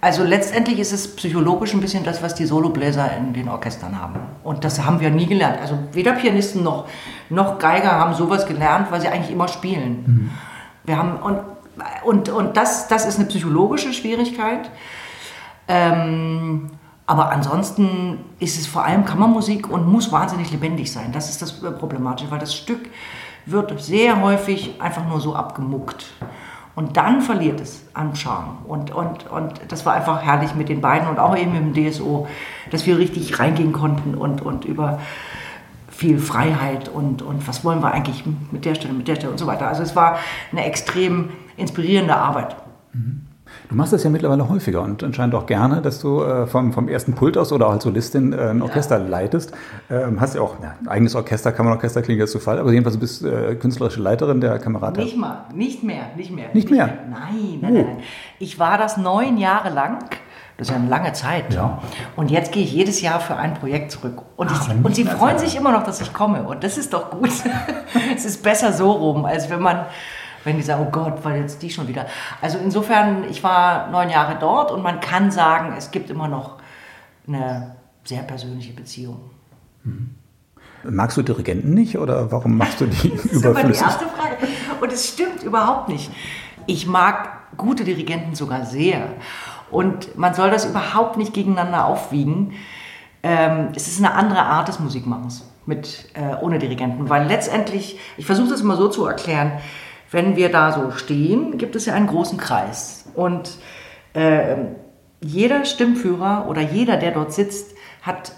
Also 0.00 0.24
letztendlich 0.24 0.80
ist 0.80 0.92
es 0.92 1.14
psychologisch 1.14 1.72
ein 1.74 1.80
bisschen 1.80 2.02
das, 2.02 2.22
was 2.22 2.34
die 2.34 2.44
Solobläser 2.44 3.16
in 3.16 3.32
den 3.32 3.48
Orchestern 3.48 4.00
haben. 4.00 4.18
Und 4.42 4.64
das 4.64 4.84
haben 4.84 4.98
wir 4.98 5.10
nie 5.10 5.26
gelernt. 5.26 5.60
Also 5.60 5.78
weder 5.92 6.12
Pianisten 6.12 6.64
noch, 6.64 6.88
noch 7.30 7.60
Geiger 7.60 7.92
haben 7.92 8.14
sowas 8.14 8.46
gelernt, 8.46 8.90
weil 8.90 9.00
sie 9.00 9.06
eigentlich 9.06 9.30
immer 9.30 9.46
spielen. 9.46 10.04
Mhm. 10.04 10.30
Wir 10.84 10.96
haben, 10.96 11.16
und 11.22 11.38
und, 12.04 12.28
und 12.28 12.56
das, 12.56 12.88
das 12.88 13.06
ist 13.06 13.18
eine 13.18 13.28
psychologische 13.28 13.92
Schwierigkeit. 13.92 14.70
Ähm, 15.68 16.70
aber 17.06 17.30
ansonsten 17.30 18.18
ist 18.38 18.58
es 18.58 18.66
vor 18.66 18.84
allem 18.84 19.04
Kammermusik 19.04 19.68
und 19.70 19.86
muss 19.86 20.12
wahnsinnig 20.12 20.50
lebendig 20.50 20.92
sein. 20.92 21.12
Das 21.12 21.28
ist 21.28 21.42
das 21.42 21.52
Problematische, 21.52 22.30
weil 22.30 22.38
das 22.38 22.54
Stück 22.54 22.88
wird 23.44 23.80
sehr 23.82 24.20
häufig 24.20 24.80
einfach 24.80 25.06
nur 25.06 25.20
so 25.20 25.34
abgemuckt. 25.34 26.06
Und 26.74 26.96
dann 26.96 27.20
verliert 27.20 27.60
es 27.60 27.84
an 27.92 28.16
Charme. 28.16 28.58
Und, 28.66 28.92
und, 28.92 29.30
und 29.30 29.60
das 29.68 29.84
war 29.84 29.92
einfach 29.92 30.22
herrlich 30.22 30.54
mit 30.54 30.68
den 30.68 30.80
beiden 30.80 31.08
und 31.08 31.18
auch 31.18 31.36
eben 31.36 31.52
mit 31.52 31.76
dem 31.76 31.92
DSO, 31.92 32.28
dass 32.70 32.86
wir 32.86 32.98
richtig 32.98 33.38
reingehen 33.38 33.72
konnten 33.72 34.14
und, 34.14 34.40
und 34.40 34.64
über 34.64 34.98
viel 35.88 36.18
Freiheit 36.18 36.88
und, 36.88 37.20
und 37.20 37.46
was 37.46 37.64
wollen 37.64 37.82
wir 37.82 37.92
eigentlich 37.92 38.24
mit 38.50 38.64
der 38.64 38.74
Stelle, 38.74 38.94
mit 38.94 39.06
der 39.06 39.16
Stelle 39.16 39.30
und 39.30 39.38
so 39.38 39.46
weiter. 39.46 39.68
Also 39.68 39.82
es 39.82 39.94
war 39.94 40.18
eine 40.50 40.64
extrem 40.64 41.28
inspirierende 41.56 42.16
Arbeit. 42.16 42.56
Mhm. 42.94 43.26
Du 43.72 43.78
machst 43.78 43.94
das 43.94 44.04
ja 44.04 44.10
mittlerweile 44.10 44.50
häufiger 44.50 44.82
und 44.82 45.02
anscheinend 45.02 45.34
auch 45.34 45.46
gerne, 45.46 45.80
dass 45.80 45.98
du 45.98 46.22
äh, 46.22 46.46
vom, 46.46 46.74
vom 46.74 46.88
ersten 46.88 47.14
Pult 47.14 47.38
aus 47.38 47.52
oder 47.52 47.70
als 47.70 47.84
Solistin 47.84 48.34
äh, 48.34 48.50
ein 48.50 48.60
Orchester 48.60 48.98
ja. 48.98 49.08
leitest. 49.08 49.52
Ähm, 49.90 50.20
hast 50.20 50.34
ja 50.34 50.42
auch 50.42 50.62
ja, 50.62 50.74
ein 50.78 50.88
eigenes 50.88 51.14
Orchester, 51.14 51.52
Kammerorchester 51.52 52.02
klingt 52.02 52.20
jetzt 52.20 52.32
zu 52.32 52.38
Fall, 52.38 52.58
aber 52.58 52.70
jedenfalls 52.70 52.96
du 52.96 53.00
bist 53.00 53.24
äh, 53.24 53.54
künstlerische 53.54 54.02
Leiterin 54.02 54.42
der 54.42 54.58
Kamerata. 54.58 55.00
Nicht 55.00 55.16
mal, 55.16 55.46
nicht 55.54 55.82
mehr, 55.82 56.10
nicht 56.16 56.30
mehr. 56.30 56.48
Nicht, 56.52 56.54
nicht 56.54 56.70
mehr? 56.70 56.86
mehr? 56.86 56.98
Nein, 57.08 57.58
nein, 57.62 57.72
oh. 57.72 57.86
nein. 57.86 57.96
Ich 58.38 58.58
war 58.58 58.76
das 58.76 58.98
neun 58.98 59.38
Jahre 59.38 59.70
lang. 59.70 60.00
Das 60.58 60.68
ist 60.68 60.74
ja 60.74 60.78
eine 60.78 60.90
lange 60.90 61.14
Zeit. 61.14 61.54
Ja. 61.54 61.80
Und 62.14 62.30
jetzt 62.30 62.52
gehe 62.52 62.64
ich 62.64 62.74
jedes 62.74 63.00
Jahr 63.00 63.20
für 63.20 63.36
ein 63.36 63.54
Projekt 63.54 63.90
zurück. 63.90 64.20
Und, 64.36 64.50
ich, 64.50 64.84
und 64.84 64.94
sie 64.94 65.04
freuen 65.04 65.38
sich 65.38 65.56
immer 65.56 65.72
noch, 65.72 65.84
dass 65.84 66.02
ich 66.02 66.12
komme. 66.12 66.42
Und 66.42 66.62
das 66.62 66.76
ist 66.76 66.92
doch 66.92 67.10
gut. 67.10 67.30
es 68.14 68.26
ist 68.26 68.42
besser 68.42 68.74
so 68.74 68.92
rum, 68.92 69.24
als 69.24 69.48
wenn 69.48 69.62
man 69.62 69.86
wenn 70.44 70.56
die 70.56 70.62
sagen, 70.62 70.86
oh 70.86 70.90
Gott, 70.90 71.24
weil 71.24 71.40
jetzt 71.40 71.62
die 71.62 71.70
schon 71.70 71.88
wieder. 71.88 72.06
Also 72.40 72.58
insofern, 72.58 73.24
ich 73.30 73.42
war 73.42 73.90
neun 73.90 74.10
Jahre 74.10 74.36
dort 74.38 74.70
und 74.70 74.82
man 74.82 75.00
kann 75.00 75.30
sagen, 75.30 75.74
es 75.76 75.90
gibt 75.90 76.10
immer 76.10 76.28
noch 76.28 76.58
eine 77.26 77.76
sehr 78.04 78.22
persönliche 78.22 78.72
Beziehung. 78.72 79.30
Mhm. 79.84 80.14
Magst 80.84 81.16
du 81.16 81.22
Dirigenten 81.22 81.74
nicht 81.74 81.96
oder 81.96 82.32
warum 82.32 82.56
machst 82.56 82.80
du 82.80 82.86
die 82.86 83.10
das 83.16 83.24
ist 83.24 83.44
immer 83.44 83.62
die 83.62 83.74
erste 83.74 84.06
Frage. 84.06 84.36
Und 84.80 84.92
es 84.92 85.08
stimmt 85.08 85.42
überhaupt 85.44 85.88
nicht. 85.88 86.10
Ich 86.66 86.86
mag 86.86 87.56
gute 87.56 87.84
Dirigenten 87.84 88.34
sogar 88.34 88.66
sehr. 88.66 89.08
Und 89.70 90.18
man 90.18 90.34
soll 90.34 90.50
das 90.50 90.64
überhaupt 90.64 91.16
nicht 91.16 91.32
gegeneinander 91.32 91.86
aufwiegen. 91.86 92.52
Ähm, 93.22 93.68
es 93.74 93.86
ist 93.88 93.98
eine 93.98 94.14
andere 94.14 94.42
Art 94.42 94.68
des 94.68 94.80
Musikmachens 94.80 95.44
mit, 95.66 96.08
äh, 96.14 96.34
ohne 96.40 96.58
Dirigenten. 96.58 97.08
Weil 97.08 97.26
letztendlich, 97.26 97.98
ich 98.16 98.26
versuche 98.26 98.50
das 98.50 98.60
immer 98.60 98.76
so 98.76 98.88
zu 98.88 99.06
erklären, 99.06 99.52
wenn 100.12 100.36
wir 100.36 100.50
da 100.50 100.72
so 100.72 100.92
stehen, 100.92 101.58
gibt 101.58 101.74
es 101.74 101.86
ja 101.86 101.94
einen 101.94 102.06
großen 102.06 102.38
Kreis. 102.38 103.06
Und 103.14 103.50
äh, 104.14 104.56
jeder 105.20 105.64
Stimmführer 105.64 106.46
oder 106.48 106.60
jeder, 106.60 106.96
der 106.96 107.12
dort 107.12 107.32
sitzt, 107.32 107.74
hat 108.02 108.32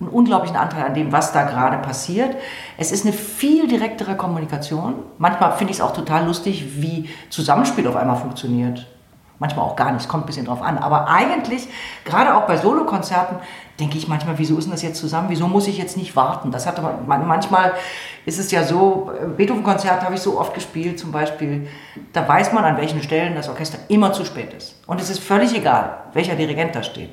einen 0.00 0.08
unglaublichen 0.08 0.56
Anteil 0.56 0.84
an 0.84 0.94
dem, 0.94 1.12
was 1.12 1.32
da 1.32 1.44
gerade 1.44 1.78
passiert. 1.78 2.34
Es 2.78 2.90
ist 2.90 3.04
eine 3.04 3.12
viel 3.12 3.68
direktere 3.68 4.16
Kommunikation. 4.16 4.94
Manchmal 5.18 5.56
finde 5.56 5.72
ich 5.72 5.78
es 5.78 5.84
auch 5.84 5.92
total 5.92 6.26
lustig, 6.26 6.80
wie 6.82 7.08
Zusammenspiel 7.30 7.86
auf 7.86 7.96
einmal 7.96 8.16
funktioniert. 8.16 8.86
Manchmal 9.38 9.64
auch 9.64 9.76
gar 9.76 9.90
nicht, 9.90 10.02
es 10.02 10.08
kommt 10.08 10.24
ein 10.24 10.26
bisschen 10.26 10.46
drauf 10.46 10.62
an. 10.62 10.78
Aber 10.78 11.08
eigentlich, 11.08 11.68
gerade 12.04 12.36
auch 12.36 12.46
bei 12.46 12.56
Solokonzerten, 12.56 13.38
denke 13.80 13.98
ich 13.98 14.06
manchmal, 14.06 14.38
wieso 14.38 14.56
ist 14.56 14.64
denn 14.64 14.72
das 14.72 14.82
jetzt 14.82 15.00
zusammen? 15.00 15.28
Wieso 15.28 15.48
muss 15.48 15.66
ich 15.66 15.76
jetzt 15.76 15.96
nicht 15.96 16.14
warten? 16.14 16.52
Das 16.52 16.66
hatte 16.66 16.82
man, 16.82 17.26
manchmal 17.26 17.72
ist 18.24 18.38
es 18.38 18.50
ja 18.52 18.62
so, 18.62 19.10
Beethoven-Konzert 19.36 20.02
habe 20.02 20.14
ich 20.14 20.20
so 20.20 20.38
oft 20.38 20.54
gespielt, 20.54 20.98
zum 20.98 21.10
Beispiel, 21.10 21.66
da 22.12 22.26
weiß 22.26 22.52
man, 22.52 22.64
an 22.64 22.76
welchen 22.76 23.02
Stellen 23.02 23.34
das 23.34 23.48
Orchester 23.48 23.78
immer 23.88 24.12
zu 24.12 24.24
spät 24.24 24.52
ist. 24.52 24.76
Und 24.86 25.00
es 25.00 25.10
ist 25.10 25.18
völlig 25.18 25.54
egal, 25.56 25.98
welcher 26.12 26.36
Dirigent 26.36 26.76
da 26.76 26.84
steht. 26.84 27.12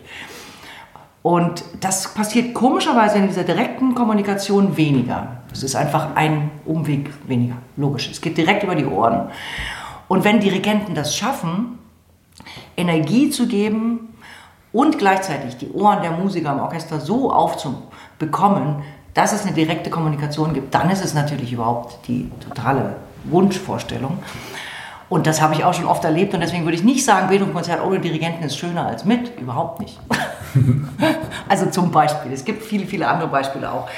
Und 1.24 1.64
das 1.80 2.14
passiert 2.14 2.54
komischerweise 2.54 3.18
in 3.18 3.28
dieser 3.28 3.44
direkten 3.44 3.94
Kommunikation 3.94 4.76
weniger. 4.78 5.38
Es 5.52 5.62
ist 5.62 5.76
einfach 5.76 6.16
ein 6.16 6.50
Umweg 6.66 7.12
weniger, 7.28 7.58
logisch. 7.78 8.10
Es 8.10 8.22
geht 8.22 8.38
direkt 8.38 8.64
über 8.64 8.76
die 8.76 8.86
Ohren. 8.86 9.30
Und 10.08 10.24
wenn 10.24 10.40
Dirigenten 10.40 10.96
das 10.96 11.16
schaffen, 11.16 11.78
Energie 12.78 13.30
zu 13.30 13.48
geben 13.48 14.16
und 14.74 14.98
gleichzeitig 14.98 15.58
die 15.58 15.72
Ohren 15.72 16.02
der 16.02 16.12
Musiker 16.12 16.52
im 16.52 16.60
Orchester 16.60 17.00
so 17.00 17.32
aufzubekommen, 17.32 18.84
dass 19.14 19.34
es 19.34 19.46
eine 19.46 19.54
direkte 19.54 19.90
Kommunikation 19.90 20.54
gibt, 20.54 20.74
dann 20.74 20.90
ist 20.90 21.04
es 21.04 21.14
natürlich 21.14 21.52
überhaupt 21.52 22.08
die 22.08 22.32
totale 22.40 22.96
Wunschvorstellung. 23.26 24.20
Und 25.10 25.28
das 25.28 25.42
habe 25.42 25.54
ich 25.54 25.66
auch 25.66 25.74
schon 25.74 25.86
oft 25.86 26.06
erlebt 26.06 26.34
und 26.34 26.40
deswegen 26.40 26.64
würde 26.64 26.78
ich 26.78 26.84
nicht 26.84 27.04
sagen, 27.04 27.28
Beethoven-Konzert 27.28 27.86
ohne 27.86 28.00
Dirigenten 28.00 28.46
ist 28.46 28.58
schöner 28.58 28.88
als 28.88 29.04
mit. 29.04 29.38
Überhaupt 29.42 29.82
nicht. 29.82 30.00
also 31.50 31.66
zum 31.66 31.92
Beispiel. 31.92 32.32
Es 32.32 32.46
gibt 32.46 32.64
viele, 32.64 32.86
viele 32.86 33.10
andere 33.10 33.28
Beispiele 33.28 33.70
auch. 33.70 33.90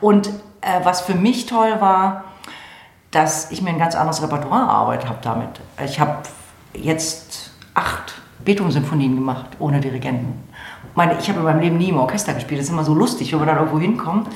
Und 0.00 0.28
äh, 0.62 0.80
was 0.82 1.02
für 1.02 1.14
mich 1.14 1.46
toll 1.46 1.76
war, 1.78 2.24
dass 3.12 3.52
ich 3.52 3.62
mir 3.62 3.70
ein 3.70 3.78
ganz 3.78 3.94
anderes 3.94 4.20
Repertoire 4.20 4.62
erarbeitet 4.62 5.08
habe 5.08 5.18
damit. 5.22 5.48
Ich 5.84 6.00
habe 6.00 6.16
jetzt 6.74 7.52
acht 7.76 8.14
Beethoven-Symphonien 8.44 9.14
gemacht, 9.14 9.46
ohne 9.58 9.80
Dirigenten. 9.80 10.42
meine, 10.94 11.18
ich 11.18 11.28
habe 11.28 11.40
in 11.40 11.44
meinem 11.44 11.60
Leben 11.60 11.78
nie 11.78 11.90
im 11.90 11.98
Orchester 11.98 12.32
gespielt. 12.32 12.60
Das 12.60 12.66
ist 12.66 12.72
immer 12.72 12.84
so 12.84 12.94
lustig, 12.94 13.32
wenn 13.32 13.40
man 13.40 13.48
dann 13.48 13.58
irgendwo 13.58 13.78
hinkommt, 13.78 14.28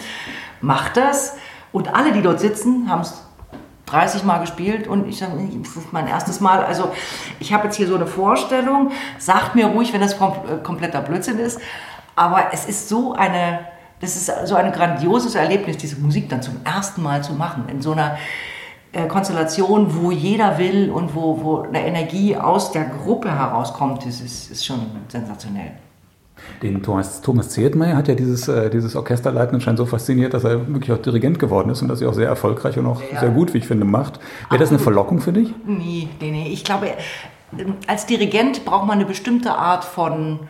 macht 0.61 0.97
das 0.97 1.37
und 1.73 1.94
alle, 1.94 2.12
die 2.12 2.23
dort 2.23 2.40
sitzen, 2.40 2.90
haben 2.90 3.00
es 3.00 3.25
30 3.87 4.25
Mal 4.25 4.38
gespielt 4.38 4.87
und 4.87 5.09
ich 5.09 5.18
sage, 5.18 5.32
das 5.62 5.76
ist 5.76 5.92
mein 5.92 6.06
erstes 6.06 6.40
Mal. 6.40 6.64
Also 6.64 6.92
ich 7.40 7.52
habe 7.52 7.64
jetzt 7.64 7.76
hier 7.76 7.88
so 7.88 7.94
eine 7.94 8.06
Vorstellung, 8.06 8.92
sagt 9.18 9.54
mir 9.54 9.66
ruhig, 9.66 9.92
wenn 9.92 10.00
das 10.00 10.14
äh, 10.14 10.56
kompletter 10.62 11.00
Blödsinn 11.00 11.38
ist, 11.38 11.61
aber 12.14 12.52
es 12.52 12.66
ist 12.66 12.88
so 12.88 13.14
eine, 13.14 13.61
das 14.00 14.16
ist 14.16 14.30
so 14.47 14.54
ein 14.54 14.73
grandioses 14.73 15.35
Erlebnis, 15.35 15.76
diese 15.76 15.97
Musik 15.97 16.28
dann 16.28 16.42
zum 16.42 16.61
ersten 16.64 17.02
Mal 17.02 17.23
zu 17.23 17.32
machen, 17.32 17.64
in 17.68 17.80
so 17.80 17.92
einer 17.92 18.18
Konstellation, 19.09 19.94
wo 20.02 20.11
jeder 20.11 20.59
will 20.59 20.90
und 20.90 21.14
wo, 21.14 21.42
wo 21.42 21.59
eine 21.61 21.87
Energie 21.87 22.37
aus 22.37 22.73
der 22.73 22.87
Gruppe 22.87 23.30
herauskommt, 23.30 24.04
das 24.04 24.20
ist, 24.20 24.50
ist 24.50 24.66
schon 24.66 24.80
sensationell. 25.09 25.73
Den 26.62 26.82
Thomas, 26.82 27.20
Thomas 27.20 27.50
Zedmeier 27.50 27.97
hat 27.97 28.09
ja 28.09 28.14
dieses, 28.14 28.49
äh, 28.49 28.70
dieses 28.70 28.97
Orchesterleiten 28.97 29.54
anscheinend 29.54 29.78
so 29.78 29.87
fasziniert, 29.87 30.35
dass 30.35 30.44
er 30.44 30.66
wirklich 30.68 30.92
auch 30.92 30.99
Dirigent 30.99 31.38
geworden 31.38 31.70
ist 31.70 31.82
und 31.82 31.88
dass 31.88 32.00
er 32.00 32.09
auch 32.09 32.14
sehr 32.14 32.28
erfolgreich 32.28 32.78
und 32.78 32.87
auch 32.87 33.00
ja. 33.12 33.20
sehr 33.20 33.30
gut, 33.30 33.54
wie 33.54 33.59
ich 33.59 33.66
finde, 33.66 33.85
macht. 33.85 34.18
Wäre 34.49 34.59
das 34.59 34.70
eine 34.70 34.78
Verlockung 34.78 35.20
für 35.20 35.32
dich? 35.32 35.54
Nee, 35.66 36.09
nee, 36.20 36.30
nee. 36.30 36.49
Ich 36.49 36.64
glaube, 36.64 36.88
ähm, 37.56 37.75
als 37.87 38.06
Dirigent 38.06 38.64
braucht 38.64 38.87
man 38.87 38.99
eine 38.99 39.06
bestimmte 39.06 39.52
Art 39.52 39.85
von, 39.85 40.40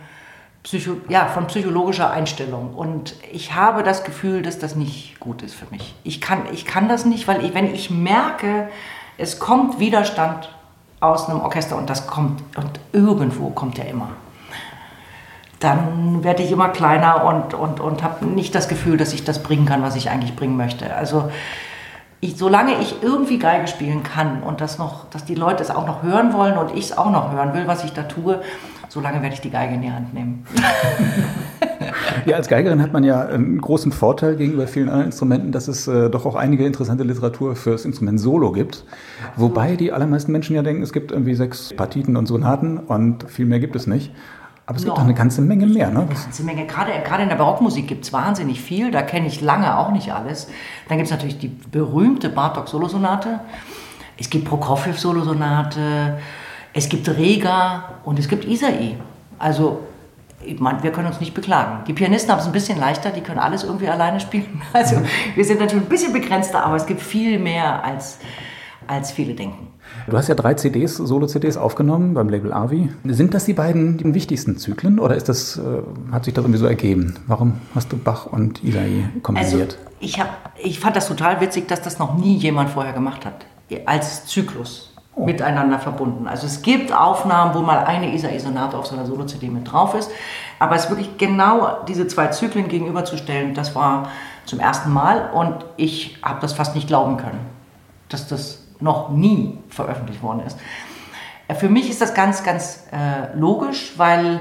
Psycho 0.62 0.96
ja, 1.08 1.26
von 1.26 1.46
psychologischer 1.46 2.10
Einstellung. 2.10 2.74
Und 2.74 3.14
ich 3.32 3.54
habe 3.54 3.82
das 3.82 4.04
Gefühl, 4.04 4.42
dass 4.42 4.58
das 4.58 4.76
nicht 4.76 5.18
gut 5.20 5.42
ist 5.42 5.54
für 5.54 5.66
mich. 5.70 5.94
Ich 6.04 6.20
kann, 6.20 6.42
ich 6.52 6.64
kann 6.64 6.88
das 6.88 7.04
nicht, 7.04 7.26
weil 7.28 7.44
ich, 7.44 7.54
wenn 7.54 7.74
ich 7.74 7.90
merke, 7.90 8.68
es 9.16 9.38
kommt 9.38 9.78
Widerstand 9.78 10.50
aus 11.00 11.28
einem 11.28 11.40
Orchester 11.40 11.76
und 11.76 11.88
das 11.88 12.06
kommt, 12.06 12.42
und 12.56 12.80
irgendwo 12.92 13.50
kommt 13.50 13.78
ja 13.78 13.84
immer 13.84 14.10
dann 15.60 16.24
werde 16.24 16.42
ich 16.42 16.50
immer 16.50 16.70
kleiner 16.70 17.24
und, 17.24 17.52
und, 17.52 17.80
und 17.80 18.02
habe 18.02 18.24
nicht 18.24 18.54
das 18.54 18.66
Gefühl, 18.66 18.96
dass 18.96 19.12
ich 19.12 19.24
das 19.24 19.42
bringen 19.42 19.66
kann, 19.66 19.82
was 19.82 19.94
ich 19.94 20.08
eigentlich 20.10 20.34
bringen 20.34 20.56
möchte. 20.56 20.94
Also 20.94 21.30
ich, 22.20 22.36
solange 22.38 22.80
ich 22.80 23.02
irgendwie 23.02 23.38
Geige 23.38 23.68
spielen 23.68 24.02
kann 24.02 24.42
und 24.42 24.62
das 24.62 24.78
noch, 24.78 25.08
dass 25.10 25.26
die 25.26 25.34
Leute 25.34 25.62
es 25.62 25.70
auch 25.70 25.86
noch 25.86 26.02
hören 26.02 26.32
wollen 26.32 26.56
und 26.56 26.74
ich 26.74 26.86
es 26.86 26.98
auch 26.98 27.10
noch 27.10 27.32
hören 27.32 27.52
will, 27.52 27.66
was 27.66 27.84
ich 27.84 27.92
da 27.92 28.04
tue, 28.04 28.40
solange 28.90 29.22
werde 29.22 29.34
ich 29.34 29.40
die 29.40 29.50
Geige 29.50 29.74
in 29.74 29.82
die 29.82 29.90
Hand 29.90 30.12
nehmen. 30.12 30.44
Ja, 32.26 32.36
als 32.36 32.48
Geigerin 32.48 32.82
hat 32.82 32.92
man 32.92 33.04
ja 33.04 33.22
einen 33.22 33.60
großen 33.60 33.92
Vorteil 33.92 34.36
gegenüber 34.36 34.66
vielen 34.66 34.88
anderen 34.88 35.06
Instrumenten, 35.06 35.52
dass 35.52 35.68
es 35.68 35.88
äh, 35.88 36.10
doch 36.10 36.26
auch 36.26 36.34
einige 36.34 36.66
interessante 36.66 37.02
Literatur 37.04 37.56
für 37.56 37.70
das 37.70 37.84
Instrument 37.84 38.20
Solo 38.20 38.52
gibt. 38.52 38.84
Wobei 39.36 39.76
die 39.76 39.92
allermeisten 39.92 40.32
Menschen 40.32 40.54
ja 40.54 40.62
denken, 40.62 40.82
es 40.82 40.92
gibt 40.92 41.12
irgendwie 41.12 41.34
sechs 41.34 41.72
Partiten 41.74 42.16
und 42.16 42.26
Sonaten 42.26 42.78
und 42.78 43.30
viel 43.30 43.46
mehr 43.46 43.60
gibt 43.60 43.76
es 43.76 43.86
nicht. 43.86 44.12
Aber 44.66 44.76
es 44.76 44.84
gibt 44.84 44.96
doch 44.96 45.02
eine 45.02 45.14
ganze 45.14 45.42
Menge 45.42 45.66
mehr, 45.66 45.90
ne? 45.90 46.00
Eine 46.00 46.14
ganze 46.14 46.44
Menge. 46.44 46.66
Gerade, 46.66 46.92
gerade 47.04 47.24
in 47.24 47.28
der 47.28 47.36
Barockmusik 47.36 47.88
gibt 47.88 48.04
es 48.04 48.12
wahnsinnig 48.12 48.60
viel. 48.60 48.92
Da 48.92 49.02
kenne 49.02 49.26
ich 49.26 49.40
lange 49.40 49.76
auch 49.76 49.90
nicht 49.90 50.12
alles. 50.12 50.48
Dann 50.88 50.98
gibt 50.98 51.06
es 51.06 51.10
natürlich 51.10 51.38
die 51.38 51.48
berühmte 51.48 52.28
Bartok-Solosonate. 52.28 53.40
Es 54.16 54.30
gibt 54.30 54.48
Prokofjew-Solosonate. 54.48 56.18
Es 56.72 56.88
gibt 56.88 57.08
Rega 57.08 57.94
und 58.04 58.18
es 58.18 58.28
gibt 58.28 58.44
Isai. 58.44 58.96
Also, 59.38 59.80
meine, 60.58 60.82
wir 60.82 60.92
können 60.92 61.08
uns 61.08 61.20
nicht 61.20 61.34
beklagen. 61.34 61.84
Die 61.86 61.92
Pianisten 61.92 62.30
haben 62.30 62.38
es 62.38 62.46
ein 62.46 62.52
bisschen 62.52 62.78
leichter. 62.78 63.10
Die 63.10 63.20
können 63.20 63.38
alles 63.38 63.64
irgendwie 63.64 63.88
alleine 63.88 64.20
spielen. 64.20 64.62
Also, 64.72 64.96
wir 65.34 65.44
sind 65.44 65.60
natürlich 65.60 65.84
ein 65.84 65.88
bisschen 65.88 66.12
begrenzter, 66.12 66.64
aber 66.64 66.76
es 66.76 66.86
gibt 66.86 67.00
viel 67.00 67.38
mehr, 67.38 67.84
als, 67.84 68.18
als 68.86 69.10
viele 69.10 69.34
denken. 69.34 69.68
Du 70.08 70.16
hast 70.16 70.28
ja 70.28 70.34
drei 70.34 70.54
CDs, 70.54 70.96
Solo-CDs 70.96 71.56
aufgenommen 71.56 72.14
beim 72.14 72.28
Label 72.28 72.52
Avi. 72.52 72.90
Sind 73.04 73.34
das 73.34 73.44
die 73.44 73.52
beiden 73.52 73.98
die 73.98 74.14
wichtigsten 74.14 74.56
Zyklen 74.56 75.00
oder 75.00 75.16
ist 75.16 75.28
das, 75.28 75.58
äh, 75.58 76.12
hat 76.12 76.24
sich 76.24 76.34
das 76.34 76.44
irgendwie 76.44 76.60
so 76.60 76.66
ergeben? 76.66 77.16
Warum 77.26 77.54
hast 77.74 77.92
du 77.92 77.96
Bach 77.96 78.26
und 78.26 78.62
Isai 78.62 79.08
kombiniert? 79.22 79.54
Also 79.54 79.74
ich, 79.98 80.20
hab, 80.20 80.52
ich 80.62 80.78
fand 80.78 80.94
das 80.94 81.08
total 81.08 81.40
witzig, 81.40 81.66
dass 81.66 81.82
das 81.82 81.98
noch 81.98 82.16
nie 82.16 82.36
jemand 82.36 82.70
vorher 82.70 82.92
gemacht 82.92 83.26
hat, 83.26 83.46
als 83.86 84.26
Zyklus 84.26 84.89
oh. 85.14 85.24
miteinander 85.24 85.78
verbunden. 85.78 86.26
Also 86.26 86.46
es 86.46 86.62
gibt 86.62 86.92
Aufnahmen, 86.92 87.54
wo 87.54 87.60
mal 87.60 87.84
eine 87.84 88.14
Isai-Sonate 88.14 88.76
auf 88.76 88.86
so 88.86 88.94
einer 88.94 89.06
Solo-CD 89.06 89.48
mit 89.48 89.70
drauf 89.70 89.94
ist, 89.94 90.10
aber 90.58 90.76
es 90.76 90.88
wirklich 90.88 91.18
genau 91.18 91.82
diese 91.88 92.06
zwei 92.06 92.28
Zyklen 92.28 92.68
gegenüberzustellen, 92.68 93.54
das 93.54 93.74
war 93.74 94.08
zum 94.44 94.60
ersten 94.60 94.92
Mal 94.92 95.30
und 95.32 95.64
ich 95.76 96.18
habe 96.22 96.40
das 96.40 96.52
fast 96.52 96.74
nicht 96.74 96.88
glauben 96.88 97.16
können, 97.16 97.40
dass 98.08 98.28
das 98.28 98.66
noch 98.80 99.10
nie 99.10 99.58
veröffentlicht 99.68 100.22
worden 100.22 100.40
ist. 100.46 100.58
Äh, 101.48 101.54
für 101.54 101.68
mich 101.68 101.90
ist 101.90 102.00
das 102.00 102.14
ganz, 102.14 102.42
ganz 102.42 102.84
äh, 102.92 103.36
logisch, 103.36 103.94
weil 103.96 104.40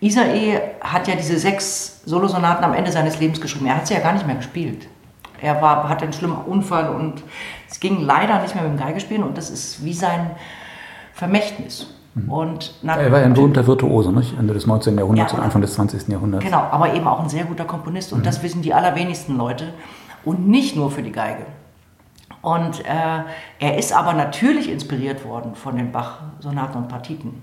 Isae 0.00 0.60
hat 0.80 1.08
ja 1.08 1.14
diese 1.14 1.38
sechs 1.38 2.02
Solosonaten 2.04 2.64
am 2.64 2.74
Ende 2.74 2.92
seines 2.92 3.18
Lebens 3.18 3.40
geschrieben. 3.40 3.66
Er 3.66 3.76
hat 3.76 3.86
sie 3.86 3.94
ja 3.94 4.00
gar 4.00 4.12
nicht 4.12 4.26
mehr 4.26 4.36
gespielt. 4.36 4.88
Er 5.40 5.60
war, 5.60 5.88
hatte 5.88 6.04
einen 6.04 6.12
schlimmen 6.12 6.36
Unfall 6.36 6.88
und 6.88 7.22
es 7.68 7.80
ging 7.80 8.00
leider 8.00 8.40
nicht 8.40 8.54
mehr 8.54 8.64
mit 8.64 8.78
dem 8.78 8.78
Geigespielen 8.78 9.22
und 9.22 9.36
das 9.36 9.50
ist 9.50 9.84
wie 9.84 9.92
sein 9.92 10.30
Vermächtnis. 11.12 11.94
Mhm. 12.14 12.30
Und 12.30 12.74
er 12.82 13.12
war 13.12 13.20
ja 13.20 13.26
ein 13.26 13.34
berühmter 13.34 13.66
Virtuose, 13.66 14.12
nicht? 14.12 14.38
Ende 14.38 14.54
des 14.54 14.66
19. 14.66 14.96
Jahrhunderts 14.96 15.32
ja, 15.32 15.38
und 15.38 15.44
Anfang 15.44 15.60
des 15.60 15.74
20. 15.74 16.08
Jahrhunderts. 16.08 16.44
Genau, 16.44 16.60
aber 16.70 16.94
eben 16.94 17.06
auch 17.06 17.20
ein 17.20 17.28
sehr 17.28 17.44
guter 17.44 17.64
Komponist 17.64 18.12
und 18.12 18.20
mhm. 18.20 18.24
das 18.24 18.42
wissen 18.42 18.62
die 18.62 18.72
allerwenigsten 18.72 19.36
Leute 19.36 19.74
und 20.24 20.48
nicht 20.48 20.76
nur 20.76 20.90
für 20.90 21.02
die 21.02 21.12
Geige. 21.12 21.44
Und 22.42 22.84
äh, 22.84 23.24
er 23.58 23.78
ist 23.78 23.92
aber 23.92 24.12
natürlich 24.12 24.70
inspiriert 24.70 25.24
worden 25.24 25.54
von 25.54 25.76
den 25.76 25.92
Bach-Sonaten 25.92 26.78
und 26.78 26.88
Partiten. 26.88 27.42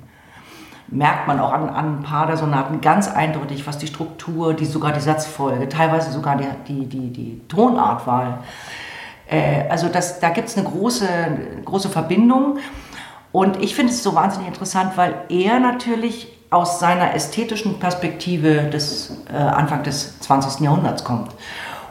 Merkt 0.94 1.28
man 1.28 1.40
auch 1.40 1.52
an, 1.52 1.70
an, 1.70 2.00
ein 2.00 2.04
paar 2.04 2.28
der 2.28 2.38
Sonaten 2.38 2.82
ganz 2.82 3.08
eindeutig, 3.08 3.66
was 3.66 3.78
die 3.78 3.88
Struktur, 3.88 4.54
die, 4.54 4.66
sogar 4.66 4.92
die 4.92 5.00
Satzfolge, 5.00 5.68
teilweise 5.70 6.12
sogar 6.12 6.38
die, 6.38 6.46
die, 6.68 6.86
die, 6.86 7.12
die 7.12 7.42
Tonartwahl. 7.48 8.40
Äh, 9.30 9.68
also 9.70 9.90
das, 9.90 10.20
da 10.20 10.30
gibt 10.30 10.50
es 10.50 10.58
eine 10.58 10.68
große, 10.68 11.08
große 11.66 11.90
Verbindung. 11.90 12.60
Und 13.32 13.62
ich 13.62 13.76
finde 13.76 13.92
es 13.92 14.04
so 14.04 14.14
wahnsinnig 14.14 14.48
interessant, 14.48 14.96
weil 14.96 15.16
er 15.30 15.60
natürlich 15.60 16.28
aus 16.52 16.80
seiner 16.80 17.16
ästhetischen 17.16 17.80
Perspektive 17.80 18.70
des 18.70 19.24
äh, 19.34 19.36
Anfang 19.36 19.82
des 19.82 20.20
20. 20.20 20.60
Jahrhunderts 20.60 21.04
kommt. 21.04 21.32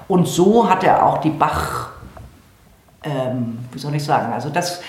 Und 0.07 0.29
so 0.29 0.71
hat 0.71 0.85
er 0.85 1.05
auch 1.05 1.19
die 1.19 1.31
Bach- 1.31 1.93
ähm, 3.05 3.59
wie 3.73 3.79
soll 3.79 3.95
ich 3.95 4.05
sagen, 4.05 4.33
also 4.33 4.51
das, 4.51 4.83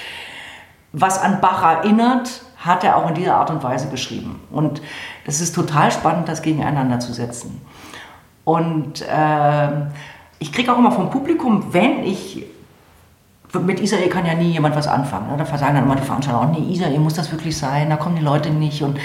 was 0.91 1.19
an 1.19 1.41
Bach 1.41 1.63
erinnert, 1.63 2.41
hat 2.63 2.83
er 2.83 2.97
auch 2.97 3.09
in 3.09 3.15
dieser 3.15 3.35
Art 3.35 3.49
und 3.49 3.61
Weise 3.63 3.89
geschrieben. 3.89 4.39
Und 4.51 4.81
es 5.25 5.41
ist 5.41 5.53
total 5.53 5.91
spannend, 5.91 6.29
das 6.29 6.41
gegeneinander 6.41 6.99
zu 6.99 7.13
setzen. 7.13 7.61
Und 8.45 9.01
äh, 9.01 9.67
ich 10.39 10.51
kriege 10.51 10.71
auch 10.71 10.77
immer 10.77 10.91
vom 10.91 11.09
Publikum, 11.09 11.73
wenn 11.73 12.03
ich 12.03 12.45
mit 13.59 13.79
Israel 13.79 14.09
kann 14.09 14.25
ja 14.25 14.33
nie 14.33 14.51
jemand 14.51 14.75
was 14.75 14.87
anfangen. 14.87 15.29
Ne? 15.29 15.37
Da 15.37 15.45
sagen 15.45 15.75
dann 15.75 15.83
immer 15.83 15.95
die 15.95 16.03
Veranstalter, 16.03 16.41
oh 16.41 16.59
nee, 16.59 16.73
Israel 16.73 16.99
muss 16.99 17.13
das 17.13 17.31
wirklich 17.31 17.57
sein, 17.57 17.89
da 17.89 17.97
kommen 17.97 18.15
die 18.15 18.23
Leute 18.23 18.49
nicht. 18.49 18.81
Und 18.81 18.99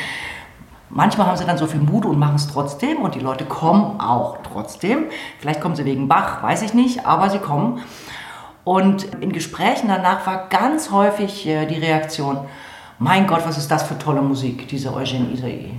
manchmal 0.88 1.26
haben 1.26 1.36
sie 1.36 1.44
dann 1.44 1.58
so 1.58 1.66
viel 1.66 1.80
Mut 1.80 2.06
und 2.06 2.18
machen 2.18 2.36
es 2.36 2.48
trotzdem 2.48 2.98
und 2.98 3.14
die 3.14 3.20
Leute 3.20 3.44
kommen 3.44 4.00
auch 4.00 4.38
trotzdem. 4.50 5.04
Vielleicht 5.38 5.60
kommen 5.60 5.76
sie 5.76 5.84
wegen 5.84 6.08
Bach, 6.08 6.42
weiß 6.42 6.62
ich 6.62 6.74
nicht, 6.74 7.06
aber 7.06 7.28
sie 7.28 7.38
kommen. 7.38 7.80
Und 8.64 9.04
in 9.20 9.32
Gesprächen 9.32 9.88
danach 9.88 10.26
war 10.26 10.48
ganz 10.48 10.90
häufig 10.90 11.46
äh, 11.46 11.66
die 11.66 11.78
Reaktion, 11.78 12.40
mein 12.98 13.26
Gott, 13.26 13.46
was 13.46 13.58
ist 13.58 13.70
das 13.70 13.84
für 13.84 13.98
tolle 13.98 14.22
Musik, 14.22 14.68
diese 14.68 14.90
Eugène 14.90 15.32
Isaïe. 15.32 15.70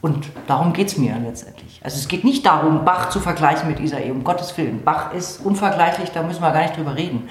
Und 0.00 0.30
darum 0.46 0.72
geht 0.72 0.88
es 0.88 0.96
mir 0.96 1.14
letztendlich. 1.18 1.80
Also 1.84 1.98
es 1.98 2.08
geht 2.08 2.24
nicht 2.24 2.46
darum, 2.46 2.84
Bach 2.84 3.10
zu 3.10 3.20
vergleichen 3.20 3.68
mit 3.68 3.80
Isaïe, 3.80 4.10
um 4.10 4.24
Gottes 4.24 4.56
Willen. 4.56 4.82
Bach 4.82 5.12
ist 5.12 5.44
unvergleichlich, 5.44 6.10
da 6.10 6.22
müssen 6.22 6.42
wir 6.42 6.52
gar 6.52 6.62
nicht 6.62 6.76
drüber 6.76 6.96
reden. 6.96 7.28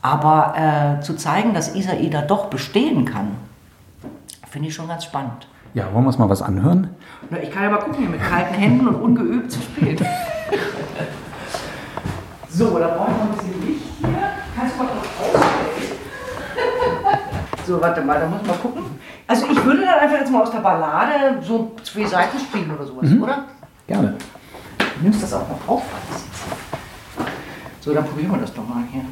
Aber 0.00 0.54
äh, 0.56 1.00
zu 1.02 1.14
zeigen, 1.16 1.54
dass 1.54 1.74
Isaïe 1.74 2.10
da 2.10 2.22
doch 2.22 2.46
bestehen 2.46 3.04
kann, 3.04 3.36
finde 4.48 4.68
ich 4.68 4.74
schon 4.74 4.88
ganz 4.88 5.04
spannend. 5.04 5.48
Ja, 5.74 5.92
wollen 5.92 6.04
wir 6.04 6.08
uns 6.08 6.18
mal 6.18 6.28
was 6.28 6.40
anhören? 6.40 6.90
Na, 7.30 7.38
ich 7.42 7.50
kann 7.50 7.64
ja 7.64 7.70
mal 7.70 7.78
gucken, 7.78 7.98
hier 7.98 8.08
mit 8.08 8.22
kalten 8.22 8.54
Händen 8.54 8.86
und 8.86 8.94
ungeübt 8.94 9.50
zu 9.50 9.60
spielen. 9.60 9.98
so, 12.48 12.78
da 12.78 12.88
brauchen 12.88 13.14
wir 13.16 13.22
ein 13.22 13.30
bisschen 13.30 13.54
Kannst 14.56 14.74
du 14.74 14.82
mal 14.84 14.88
kurz 14.88 15.06
ausstellen? 15.18 15.64
So, 17.66 17.80
warte 17.80 18.02
mal, 18.02 18.20
da 18.20 18.26
muss 18.26 18.40
ich 18.42 18.46
mal 18.46 18.58
gucken. 18.58 18.82
Also 19.26 19.46
ich 19.50 19.64
würde 19.64 19.82
dann 19.82 19.98
einfach 19.98 20.18
jetzt 20.18 20.30
mal 20.30 20.42
aus 20.42 20.50
der 20.50 20.58
Ballade 20.58 21.42
so 21.42 21.72
zwei 21.82 22.04
Seiten 22.04 22.38
spielen 22.38 22.70
oder 22.74 22.84
sowas, 22.84 23.08
mhm. 23.08 23.22
oder? 23.22 23.44
Gerne. 23.86 24.16
Du 24.78 24.84
nimmst 25.02 25.22
das 25.22 25.32
auch 25.32 25.48
noch 25.48 25.68
auf. 25.68 25.82
So, 27.80 27.92
dann 27.92 28.04
probieren 28.04 28.32
wir 28.32 28.38
das 28.38 28.52
doch 28.52 28.66
mal 28.66 28.84
hier. 28.90 29.04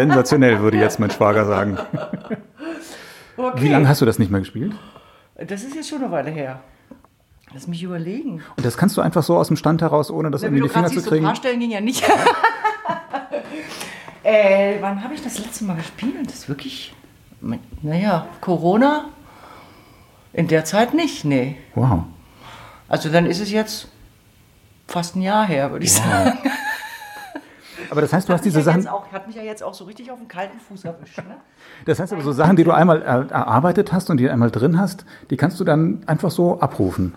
Sensationell, 0.00 0.60
würde 0.60 0.78
jetzt 0.78 0.98
mein 0.98 1.10
Schwager 1.10 1.44
sagen. 1.44 1.78
Okay. 3.36 3.62
Wie 3.62 3.68
lange 3.68 3.88
hast 3.88 4.00
du 4.00 4.06
das 4.06 4.18
nicht 4.18 4.30
mehr 4.30 4.40
gespielt? 4.40 4.74
Das 5.36 5.62
ist 5.62 5.74
jetzt 5.74 5.88
schon 5.88 6.02
eine 6.02 6.10
Weile 6.10 6.30
her. 6.30 6.60
Lass 7.52 7.66
mich 7.66 7.82
überlegen. 7.82 8.42
Und 8.56 8.64
das 8.64 8.76
kannst 8.76 8.96
du 8.96 9.00
einfach 9.00 9.22
so 9.22 9.36
aus 9.36 9.48
dem 9.48 9.56
Stand 9.56 9.82
heraus, 9.82 10.10
ohne 10.10 10.30
das 10.30 10.42
irgendwie 10.42 10.62
wie 10.62 10.68
die 10.68 10.72
Finger 10.72 10.88
zu 10.88 10.94
siehst, 10.94 11.06
so 11.06 11.10
ein 11.10 11.14
kriegen? 11.14 11.26
paar 11.26 11.36
Stellen 11.36 11.60
ging 11.60 11.70
ja 11.70 11.80
nicht. 11.80 12.08
äh, 14.22 14.76
wann 14.80 15.02
habe 15.02 15.14
ich 15.14 15.22
das 15.22 15.38
letzte 15.38 15.64
Mal 15.64 15.76
gespielt? 15.76 16.26
Das 16.26 16.34
ist 16.34 16.48
wirklich, 16.48 16.94
naja, 17.82 18.26
Corona? 18.40 19.06
In 20.32 20.46
der 20.46 20.64
Zeit 20.64 20.94
nicht, 20.94 21.24
nee. 21.24 21.56
Wow. 21.74 22.04
Also 22.88 23.08
dann 23.08 23.26
ist 23.26 23.40
es 23.40 23.50
jetzt 23.50 23.88
fast 24.86 25.16
ein 25.16 25.22
Jahr 25.22 25.46
her, 25.46 25.72
würde 25.72 25.84
ich 25.84 25.92
sagen. 25.92 26.38
Aber 27.90 28.00
das 28.00 28.12
heißt, 28.12 28.28
du 28.28 28.32
hast 28.32 28.40
Hat 28.40 28.44
mich 28.46 28.54
diese 28.54 28.70
ja 28.70 28.74
Sachen, 28.76 28.88
auch, 28.88 29.10
hat 29.12 29.26
mich 29.26 29.36
ja 29.36 29.42
jetzt 29.42 29.62
auch 29.62 29.74
so 29.74 29.84
richtig 29.84 30.10
auf 30.12 30.18
den 30.18 30.28
kalten 30.28 30.58
Fuß 30.60 30.84
erwischt. 30.84 31.18
Ne? 31.18 31.36
das 31.86 31.98
heißt 31.98 32.12
aber 32.12 32.22
so 32.22 32.32
Sachen, 32.32 32.56
die 32.56 32.64
du 32.64 32.70
einmal 32.72 33.02
er- 33.02 33.30
erarbeitet 33.30 33.92
hast 33.92 34.10
und 34.10 34.16
die 34.18 34.30
einmal 34.30 34.50
drin 34.50 34.78
hast, 34.78 35.04
die 35.30 35.36
kannst 35.36 35.58
du 35.60 35.64
dann 35.64 36.02
einfach 36.06 36.30
so 36.30 36.60
abrufen. 36.60 37.14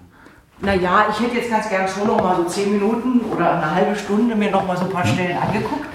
Naja, 0.61 1.05
ich 1.11 1.19
hätte 1.19 1.35
jetzt 1.35 1.49
ganz 1.49 1.69
gern 1.69 1.87
schon 1.87 2.07
noch 2.07 2.21
mal 2.21 2.35
so 2.37 2.43
zehn 2.45 2.71
Minuten 2.71 3.19
oder 3.31 3.51
eine 3.53 3.75
halbe 3.75 3.95
Stunde 3.95 4.35
mir 4.35 4.49
noch 4.49 4.65
mal 4.65 4.77
so 4.77 4.85
ein 4.85 4.89
paar 4.91 5.05
Stellen 5.05 5.37
angeguckt. 5.37 5.85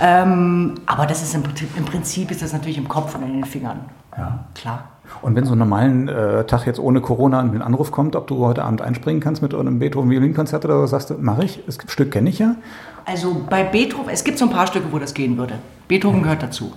Ähm, 0.00 0.74
aber 0.84 1.06
das 1.06 1.22
ist 1.22 1.34
im 1.34 1.42
Prinzip, 1.42 1.76
im 1.76 1.84
Prinzip 1.84 2.30
ist 2.30 2.42
das 2.42 2.52
natürlich 2.52 2.76
im 2.76 2.88
Kopf 2.88 3.14
und 3.14 3.22
in 3.22 3.32
den 3.32 3.44
Fingern. 3.44 3.80
Ja. 4.16 4.44
Klar. 4.54 4.88
Und 5.22 5.34
wenn 5.34 5.44
so 5.44 5.52
einen 5.52 5.60
normalen 5.60 6.08
äh, 6.08 6.44
Tag 6.44 6.66
jetzt 6.66 6.78
ohne 6.78 7.00
Corona 7.00 7.40
ein 7.40 7.62
Anruf 7.62 7.90
kommt, 7.90 8.16
ob 8.16 8.26
du 8.26 8.38
heute 8.44 8.64
Abend 8.64 8.82
einspringen 8.82 9.20
kannst 9.20 9.42
mit 9.42 9.54
einem 9.54 9.78
Beethoven-Violinkonzert 9.78 10.64
oder 10.64 10.80
so, 10.80 10.86
sagst 10.86 11.10
du, 11.10 11.14
mache 11.14 11.44
ich. 11.44 11.62
Das 11.66 11.78
Stück 11.86 12.10
kenne 12.10 12.30
ich 12.30 12.38
ja. 12.38 12.56
Also 13.04 13.44
bei 13.48 13.64
Beethoven, 13.64 14.10
es 14.10 14.24
gibt 14.24 14.38
so 14.38 14.46
ein 14.46 14.50
paar 14.50 14.66
Stücke, 14.66 14.86
wo 14.90 14.98
das 14.98 15.14
gehen 15.14 15.38
würde. 15.38 15.54
Beethoven 15.88 16.22
gehört 16.22 16.42
dazu. 16.42 16.72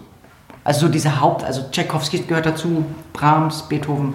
Also 0.63 0.85
so 0.85 0.91
diese 0.91 1.19
Haupt, 1.19 1.43
also 1.43 1.63
Tchaikovsky 1.71 2.19
gehört 2.19 2.45
dazu, 2.45 2.85
Brahms, 3.13 3.63
Beethoven, 3.63 4.13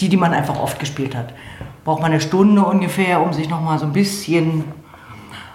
die, 0.00 0.08
die 0.08 0.16
man 0.16 0.32
einfach 0.32 0.60
oft 0.60 0.78
gespielt 0.78 1.14
hat. 1.14 1.32
Braucht 1.84 2.02
man 2.02 2.10
eine 2.10 2.20
Stunde 2.20 2.64
ungefähr, 2.64 3.22
um 3.22 3.32
sich 3.32 3.48
noch 3.48 3.60
mal 3.60 3.78
so 3.78 3.86
ein 3.86 3.92
bisschen, 3.92 4.64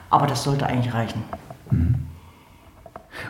aber 0.09 0.27
das 0.27 0.43
sollte 0.43 0.65
eigentlich 0.65 0.93
reichen. 0.93 1.23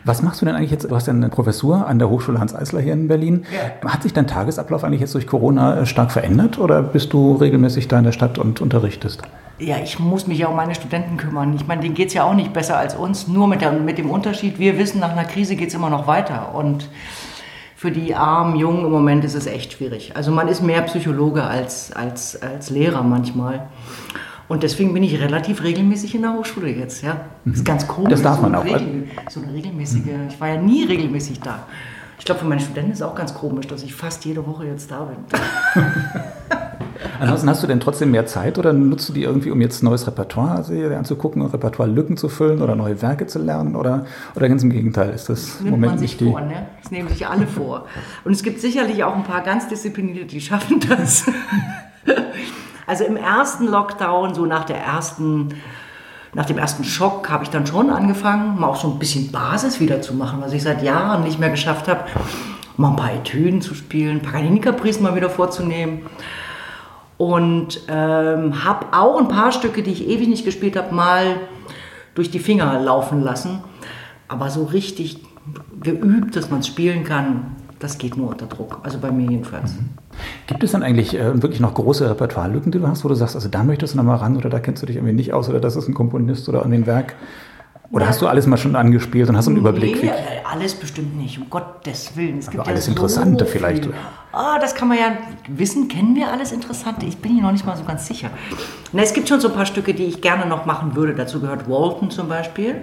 Was 0.04 0.22
machst 0.22 0.42
du 0.42 0.46
denn 0.46 0.56
eigentlich 0.56 0.72
jetzt? 0.72 0.90
Du 0.90 0.96
hast 0.96 1.08
ja 1.08 1.14
eine 1.14 1.30
Professur 1.30 1.88
an 1.88 2.00
der 2.00 2.10
Hochschule 2.10 2.40
Hans 2.40 2.56
Eisler 2.56 2.82
hier 2.82 2.94
in 2.94 3.08
Berlin. 3.08 3.46
Hat 3.86 4.04
sich 4.04 4.14
dein 4.14 4.28
Tagesablauf 4.28 4.84
eigentlich 4.84 5.02
jetzt 5.02 5.14
durch 5.14 5.28
Corona 5.28 5.80
äh, 5.80 5.86
stark 5.86 6.12
verändert 6.12 6.60
oder 6.60 6.82
bist 6.82 7.14
du 7.14 7.36
regelmäßig 7.36 7.88
da 7.88 8.00
in 8.00 8.06
der 8.06 8.12
Stadt 8.12 8.38
und 8.38 8.62
unterrichtest? 8.62 9.22
Ja, 9.60 9.78
ich 9.78 10.00
muss 10.00 10.26
mich 10.26 10.40
ja 10.40 10.48
um 10.48 10.56
meine 10.56 10.74
Studenten 10.74 11.18
kümmern. 11.18 11.54
Ich 11.56 11.68
meine, 11.68 11.82
denen 11.82 11.94
geht 11.94 12.08
es 12.08 12.16
ja 12.16 12.24
auch 12.24 12.34
nicht 12.34 12.52
besser 12.52 12.78
als 12.78 12.96
uns, 12.96 13.28
nur 13.28 13.48
mit, 13.48 13.62
der, 13.62 13.72
mit 13.72 14.00
dem 14.00 14.10
Unterschied, 14.10 14.58
wir 14.58 14.80
wissen, 14.80 15.00
nach 15.00 15.12
einer 15.12 15.26
Krise 15.26 15.56
geht 15.56 15.68
es 15.68 15.76
immer 15.76 15.92
noch 15.92 16.08
weiter. 16.08 16.56
Und 16.56 16.90
für 17.76 17.92
die 17.92 18.16
armen 18.16 18.56
Jungen 18.56 18.86
im 18.86 18.92
Moment 18.92 19.24
ist 19.24 19.36
es 19.36 19.46
echt 19.46 19.74
schwierig. 19.74 20.14
Also 20.16 20.32
man 20.32 20.48
ist 20.48 20.62
mehr 20.62 20.82
Psychologe 20.84 21.44
als, 21.44 21.92
als, 21.92 22.42
als 22.42 22.70
Lehrer 22.70 23.04
manchmal. 23.04 23.68
Und 24.52 24.64
deswegen 24.64 24.94
bin 24.94 25.02
ich 25.02 25.18
relativ 25.18 25.64
regelmäßig 25.64 26.14
in 26.14 26.24
der 26.24 26.34
Hochschule 26.34 26.68
jetzt. 26.68 27.04
Ja. 27.04 27.22
Das 27.46 27.60
ist 27.60 27.64
ganz 27.64 27.88
komisch. 27.88 28.10
Das 28.10 28.22
darf 28.22 28.36
so 28.36 28.42
man 28.42 28.54
eine 28.54 28.60
auch. 28.60 28.66
Regel, 28.82 29.08
so 29.30 29.40
eine 29.40 29.54
regelmäßige. 29.54 30.02
Ich 30.28 30.42
war 30.42 30.50
ja 30.50 30.62
nie 30.62 30.84
regelmäßig 30.84 31.40
da. 31.40 31.68
Ich 32.20 32.26
glaube, 32.26 32.42
für 32.42 32.48
meine 32.48 32.60
Studenten 32.60 32.92
ist 32.92 32.98
es 32.98 33.02
auch 33.02 33.16
ganz 33.16 33.34
komisch, 33.34 33.68
dass 33.68 33.82
ich 33.82 33.96
fast 33.96 34.26
jede 34.26 34.46
Woche 34.46 34.66
jetzt 34.66 34.92
da 34.92 35.06
bin. 35.06 35.20
Ansonsten 37.22 37.50
hast 37.50 37.64
du 37.64 37.68
denn 37.68 37.80
trotzdem 37.80 38.12
mehr 38.12 38.26
Zeit 38.26 38.60
oder 38.60 38.74
nutzt 38.74 39.08
du 39.08 39.14
die 39.14 39.24
irgendwie, 39.24 39.52
um 39.52 39.62
jetzt 39.62 39.84
neues 39.84 40.06
Repertoire 40.06 40.66
anzugucken, 40.98 41.46
Repertoire-Lücken 41.46 42.18
zu 42.18 42.28
füllen 42.28 42.62
oder 42.62 42.76
neue 42.76 43.02
Werke 43.02 43.28
zu 43.28 43.40
lernen 43.40 43.78
oder, 43.78 44.06
oder 44.36 44.50
ganz 44.50 44.64
im 44.64 44.70
Gegenteil? 44.70 45.12
Ist 45.12 45.30
das 45.30 45.60
im 45.60 45.68
nimmt 45.68 45.72
Moment 45.78 45.92
man 45.94 46.00
sich 46.00 46.20
nicht 46.20 46.20
die. 46.20 46.30
vor, 46.30 46.42
ne? 46.42 46.68
Das 46.82 46.92
nehmen 46.92 47.08
sich 47.08 47.26
alle 47.26 47.48
vor. 47.48 47.86
Und 48.26 48.34
es 48.34 48.44
gibt 48.44 48.60
sicherlich 48.60 49.06
auch 49.06 49.16
ein 49.16 49.24
paar 49.24 49.44
ganz 49.44 49.70
disziplinierte, 49.70 50.26
die 50.26 50.42
schaffen 50.42 50.82
das. 50.90 51.24
also 52.88 53.04
im 53.04 53.18
ersten 53.18 53.68
Lockdown, 53.68 54.34
so 54.34 54.46
nach 54.46 54.66
der 54.66 54.78
ersten, 54.78 55.50
nach 56.34 56.46
dem 56.46 56.58
ersten 56.58 56.84
Schock, 56.84 57.30
habe 57.30 57.44
ich 57.44 57.50
dann 57.50 57.66
schon 57.66 57.90
angefangen, 57.90 58.60
mal 58.60 58.68
auch 58.68 58.76
so 58.76 58.90
ein 58.90 59.00
bisschen 59.00 59.32
Basis 59.32 59.80
wieder 59.80 60.02
zu 60.02 60.14
machen, 60.14 60.40
was 60.42 60.54
ich 60.54 60.64
seit 60.64 60.84
Jahren 60.84 61.24
nicht 61.24 61.40
mehr 61.40 61.50
geschafft 61.50 61.88
habe. 61.88 62.06
Mal 62.78 62.92
ein 62.92 62.96
paar 62.96 63.14
Etüden 63.14 63.62
zu 63.62 63.76
spielen, 63.76 64.22
Paganini-Capricen 64.22 65.04
mal 65.04 65.16
wieder 65.16 65.30
vorzunehmen. 65.30 66.04
Und 67.18 67.82
ähm, 67.88 68.64
habe 68.64 68.88
auch 68.94 69.20
ein 69.20 69.28
paar 69.28 69.52
Stücke, 69.52 69.84
die 69.84 69.92
ich 69.92 70.08
ewig 70.08 70.28
nicht 70.28 70.46
gespielt 70.46 70.76
habe, 70.76 70.96
mal 70.96 71.36
durch 72.16 72.32
die 72.32 72.40
Finger 72.40 72.80
laufen 72.80 73.22
lassen. 73.22 73.64
Aber 74.28 74.50
so 74.50 74.64
richtig 74.64 75.24
geübt, 75.82 76.36
dass 76.36 76.50
man 76.50 76.62
es 76.62 76.68
spielen 76.68 77.04
kann, 77.04 77.56
das 77.82 77.98
geht 77.98 78.16
nur 78.16 78.30
unter 78.30 78.46
Druck. 78.46 78.80
Also 78.84 79.00
bei 79.00 79.12
mir 79.12 79.30
jedenfalls. 79.30 79.74
Gibt 80.48 80.64
es 80.64 80.72
dann 80.72 80.84
eigentlich 80.84 81.18
äh, 81.18 81.42
wirklich 81.42 81.60
noch 81.60 81.74
große 81.74 82.10
Repertoire-Lücken, 82.10 82.72
die 82.72 82.80
du 82.80 82.88
hast, 82.88 83.04
wo 83.04 83.10
du 83.10 83.16
sagst, 83.16 83.36
also 83.36 83.50
da 83.50 83.64
möchtest 83.64 83.94
du 83.94 83.98
noch 83.98 84.04
mal 84.04 84.16
ran 84.16 84.38
oder 84.38 84.50
da 84.50 84.60
kennst 84.60 84.82
du 84.84 84.86
dich 84.86 84.98
irgendwie 84.98 85.14
nicht 85.14 85.34
aus 85.34 85.50
oder 85.50 85.60
das 85.60 85.76
ist 85.76 85.88
ein 85.88 85.94
Komponist 85.94 86.48
oder 86.48 86.64
an 86.64 86.72
den 86.72 86.86
Werk? 86.86 87.16
Oder 87.92 88.08
hast 88.08 88.22
du 88.22 88.28
alles 88.28 88.48
mal 88.48 88.56
schon 88.58 88.78
angespielt 88.78 89.28
und 89.28 89.36
hast 89.36 89.48
einen 89.48 89.58
Überblick? 89.58 90.02
Nee, 90.02 90.10
äh, 90.10 90.14
alles 90.50 90.76
bestimmt 90.76 91.18
nicht, 91.18 91.38
um 91.40 91.50
Gottes 91.50 92.16
Willen. 92.16 92.40
Es 92.40 92.50
gibt 92.50 92.66
alles 92.66 92.86
ja 92.86 92.86
so 92.86 92.92
Interessante 92.92 93.46
viel. 93.46 93.60
vielleicht. 93.60 93.90
Ah, 94.32 94.60
das 94.60 94.76
kann 94.76 94.88
man 94.88 94.98
ja 94.98 95.18
wissen. 95.50 95.90
Kennen 95.90 96.16
wir 96.16 96.32
alles 96.32 96.54
Interessante? 96.54 97.06
Ich 97.06 97.18
bin 97.18 97.34
hier 97.34 97.44
noch 97.44 97.52
nicht 97.52 97.66
mal 97.66 97.76
so 97.76 97.84
ganz 97.84 98.08
sicher. 98.08 98.30
Na, 98.94 99.02
es 99.02 99.14
gibt 99.14 99.28
schon 99.28 99.42
so 99.42 99.50
ein 99.50 99.54
paar 99.56 99.66
Stücke, 99.66 99.94
die 99.94 100.06
ich 100.06 100.22
gerne 100.22 100.46
noch 100.46 100.66
machen 100.66 100.96
würde. 100.96 101.16
Dazu 101.16 101.42
gehört 101.42 101.70
Walton 101.70 102.12
zum 102.12 102.30
Beispiel. 102.30 102.76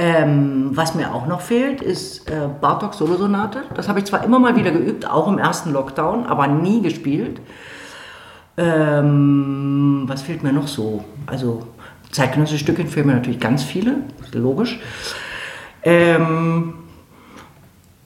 Ähm, 0.00 0.70
was 0.74 0.94
mir 0.94 1.12
auch 1.12 1.26
noch 1.26 1.40
fehlt, 1.40 1.82
ist 1.82 2.30
äh, 2.30 2.48
Bartok 2.60 2.94
Solosonate. 2.94 3.64
Das 3.74 3.88
habe 3.88 3.98
ich 3.98 4.04
zwar 4.04 4.22
immer 4.22 4.38
mal 4.38 4.54
wieder 4.54 4.70
geübt, 4.70 5.10
auch 5.10 5.26
im 5.26 5.38
ersten 5.38 5.72
Lockdown, 5.72 6.24
aber 6.26 6.46
nie 6.46 6.80
gespielt. 6.80 7.40
Ähm, 8.56 10.04
was 10.06 10.22
fehlt 10.22 10.44
mir 10.44 10.52
noch 10.52 10.68
so? 10.68 11.04
Also 11.26 11.64
zeitgenössische 12.12 12.60
Stücke 12.60 12.86
fehlen 12.86 13.08
mir 13.08 13.14
natürlich 13.14 13.40
ganz 13.40 13.64
viele, 13.64 13.96
logisch. 14.32 14.78
Ähm, 15.82 16.74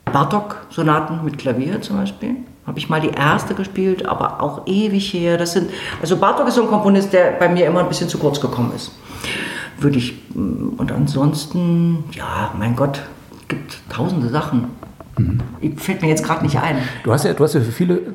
Bartok-Sonaten 0.07 1.23
mit 1.27 1.37
Klavier 1.37 1.83
zum 1.83 1.99
Beispiel. 1.99 2.37
Habe 2.67 2.79
ich 2.79 2.89
mal 2.89 3.03
die 3.03 3.11
erste 3.11 3.55
gespielt, 3.55 4.07
aber 4.07 4.41
auch 4.41 4.67
ewig 4.67 5.13
her. 5.13 5.37
Das 5.37 5.53
sind, 5.53 5.69
also 6.01 6.17
Bartok 6.17 6.49
ist 6.49 6.55
so 6.55 6.63
ein 6.63 6.69
Komponist, 6.69 7.13
der 7.13 7.33
bei 7.33 7.51
mir 7.51 7.67
immer 7.67 7.81
ein 7.81 7.89
bisschen 7.89 8.09
zu 8.09 8.17
kurz 8.17 8.41
gekommen 8.41 8.73
ist. 8.75 8.93
Würde 9.79 9.99
ich, 9.99 10.15
mm, 10.35 10.75
und 10.77 10.93
ansonsten, 10.93 12.05
ja, 12.13 12.53
mein 12.59 12.77
Gott, 12.77 13.03
gibt 13.49 13.81
tausende 13.89 14.29
Sachen. 14.29 14.67
Fällt 15.77 16.03
mir 16.03 16.09
jetzt 16.09 16.25
gerade 16.25 16.43
nicht 16.43 16.59
ein. 16.59 16.79
du, 17.05 17.13
hast 17.13 17.25
ja, 17.25 17.35
du 17.35 17.45
hast 17.45 17.55
ja 17.55 17.61
für 17.61 17.73
viele 17.73 18.15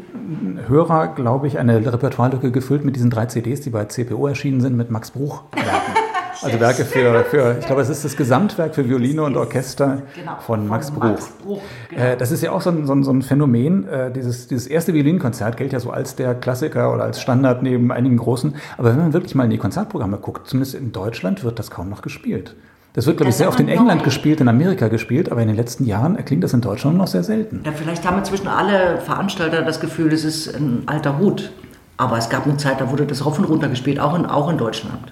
Hörer, 0.67 1.09
glaube 1.09 1.47
ich, 1.47 1.59
eine 1.59 1.77
Repertoire-Lücke 1.77 2.51
gefüllt 2.51 2.83
mit 2.83 2.95
diesen 2.95 3.09
drei 3.09 3.27
CDs, 3.27 3.61
die 3.61 3.69
bei 3.69 3.85
CPO 3.85 4.27
erschienen 4.27 4.61
sind, 4.61 4.75
mit 4.75 4.89
Max 4.89 5.11
Bruch. 5.11 5.43
Also 6.41 6.59
Werke 6.59 6.85
für, 6.85 7.23
für, 7.25 7.57
ich 7.59 7.65
glaube, 7.65 7.81
es 7.81 7.89
ist 7.89 8.05
das 8.05 8.15
Gesamtwerk 8.15 8.75
für 8.75 8.87
Violine 8.87 9.23
und 9.23 9.35
Orchester 9.37 10.01
Genau, 10.15 10.37
von 10.39 10.67
Max 10.67 10.91
Bruch. 10.91 11.03
Max 11.03 11.27
Bruch, 11.43 11.61
genau. 11.89 12.01
Äh, 12.03 12.17
Das 12.17 12.31
ist 12.31 12.41
ja 12.43 12.51
auch 12.51 12.61
so 12.61 12.69
ein, 12.69 12.85
so 12.85 12.93
ein, 12.93 13.03
so 13.03 13.11
ein 13.11 13.21
Phänomen. 13.21 13.87
Äh, 13.87 14.11
Dieses, 14.11 14.47
dieses 14.47 14.67
erste 14.67 14.93
Violinkonzert 14.93 15.57
gilt 15.57 15.73
ja 15.73 15.79
so 15.79 15.91
als 15.91 16.15
der 16.15 16.35
Klassiker 16.35 16.93
oder 16.93 17.03
als 17.03 17.19
Standard 17.21 17.63
neben 17.63 17.91
einigen 17.91 18.17
großen. 18.17 18.55
Aber 18.77 18.89
wenn 18.89 18.97
man 18.99 19.13
wirklich 19.13 19.35
mal 19.35 19.45
in 19.45 19.49
die 19.49 19.57
Konzertprogramme 19.57 20.17
guckt, 20.17 20.47
zumindest 20.47 20.75
in 20.75 20.91
Deutschland, 20.91 21.43
wird 21.43 21.59
das 21.59 21.71
kaum 21.71 21.89
noch 21.89 22.01
gespielt. 22.01 22.55
Das 22.93 23.05
wird, 23.05 23.17
glaube 23.17 23.29
ich, 23.29 23.33
Das 23.33 23.37
sehr 23.37 23.47
ist 23.47 23.53
oft 23.53 23.59
in 23.59 23.67
England 23.67 24.03
gespielt, 24.03 24.41
in 24.41 24.47
Amerika 24.47 24.87
gespielt, 24.87 25.31
aber 25.31 25.41
in 25.41 25.47
den 25.47 25.55
letzten 25.57 25.85
Jahren 25.85 26.15
erklingt 26.15 26.43
das 26.43 26.53
in 26.53 26.61
Deutschland 26.61 26.97
noch 26.97 27.05
sehr 27.07 27.21
selten. 27.21 27.61
Ja, 27.63 27.71
vielleicht 27.71 28.07
haben 28.07 28.17
inzwischen 28.17 28.47
alle 28.47 28.99
Veranstalter 29.01 29.61
das 29.61 29.79
Gefühl, 29.79 30.11
es 30.13 30.23
ist 30.23 30.55
ein 30.55 30.83
alter 30.87 31.19
Hut. 31.19 31.51
Aber 31.97 32.17
es 32.17 32.29
gab 32.29 32.45
eine 32.45 32.57
Zeit, 32.57 32.79
da 32.79 32.91
wurde 32.91 33.07
das 33.07 33.25
rauf 33.25 33.39
und 33.39 33.45
runter 33.45 33.69
gespielt, 33.69 33.99
auch 33.99 34.13
in, 34.13 34.27
auch 34.27 34.49
in 34.49 34.57
Deutschland. 34.59 35.11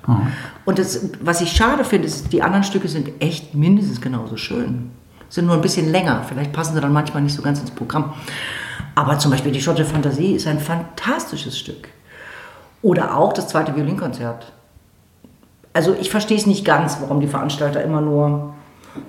Und 0.65 0.77
das, 0.77 1.09
was 1.19 1.41
ich 1.41 1.51
schade 1.51 1.83
finde, 1.83 2.07
ist, 2.07 2.31
die 2.31 2.43
anderen 2.43 2.63
Stücke 2.63 2.87
sind 2.87 3.09
echt 3.19 3.55
mindestens 3.55 3.99
genauso 4.01 4.37
schön. 4.37 4.91
Sind 5.29 5.47
nur 5.47 5.55
ein 5.55 5.61
bisschen 5.61 5.91
länger. 5.91 6.23
Vielleicht 6.27 6.53
passen 6.53 6.75
sie 6.75 6.81
dann 6.81 6.93
manchmal 6.93 7.23
nicht 7.23 7.35
so 7.35 7.41
ganz 7.41 7.59
ins 7.59 7.71
Programm. 7.71 8.13
Aber 8.93 9.17
zum 9.17 9.31
Beispiel 9.31 9.51
die 9.51 9.61
Schotte 9.61 9.83
Fantasie 9.83 10.35
ist 10.35 10.45
ein 10.45 10.59
fantastisches 10.59 11.57
Stück. 11.57 11.89
Oder 12.83 13.17
auch 13.17 13.33
das 13.33 13.47
zweite 13.47 13.75
Violinkonzert. 13.75 14.53
Also 15.73 15.95
ich 15.99 16.11
verstehe 16.11 16.37
es 16.37 16.45
nicht 16.45 16.63
ganz, 16.63 16.99
warum 17.01 17.19
die 17.19 17.27
Veranstalter 17.27 17.83
immer 17.83 17.99
nur 17.99 18.53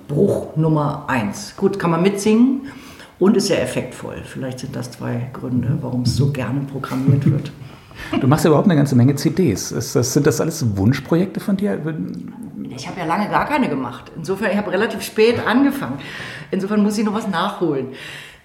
Bruch 0.07 0.55
Nummer 0.55 1.05
1. 1.07 1.55
Gut, 1.55 1.77
kann 1.77 1.91
man 1.91 2.01
mitsingen 2.01 2.71
und 3.19 3.37
ist 3.37 3.47
sehr 3.47 3.61
effektvoll. 3.61 4.21
Vielleicht 4.23 4.59
sind 4.59 4.75
das 4.75 4.91
zwei 4.91 5.29
Gründe, 5.33 5.77
warum 5.81 6.03
es 6.03 6.15
so 6.15 6.31
gerne 6.31 6.61
programmiert 6.61 7.29
wird. 7.29 7.51
Du 8.21 8.27
machst 8.27 8.45
ja 8.45 8.49
überhaupt 8.49 8.67
eine 8.67 8.75
ganze 8.75 8.95
Menge 8.95 9.15
CDs. 9.15 9.69
Das, 9.69 10.13
sind 10.13 10.27
das 10.27 10.39
alles 10.39 10.77
Wunschprojekte 10.77 11.39
von 11.39 11.57
dir? 11.57 11.79
Ich 12.75 12.87
habe 12.87 12.99
ja 12.99 13.05
lange 13.05 13.27
gar 13.29 13.45
keine 13.45 13.69
gemacht. 13.69 14.11
Insofern, 14.15 14.51
ich 14.51 14.57
habe 14.57 14.71
relativ 14.71 15.01
spät 15.01 15.45
angefangen. 15.45 15.99
Insofern 16.51 16.83
muss 16.83 16.97
ich 16.97 17.05
noch 17.05 17.13
was 17.13 17.27
nachholen. 17.27 17.87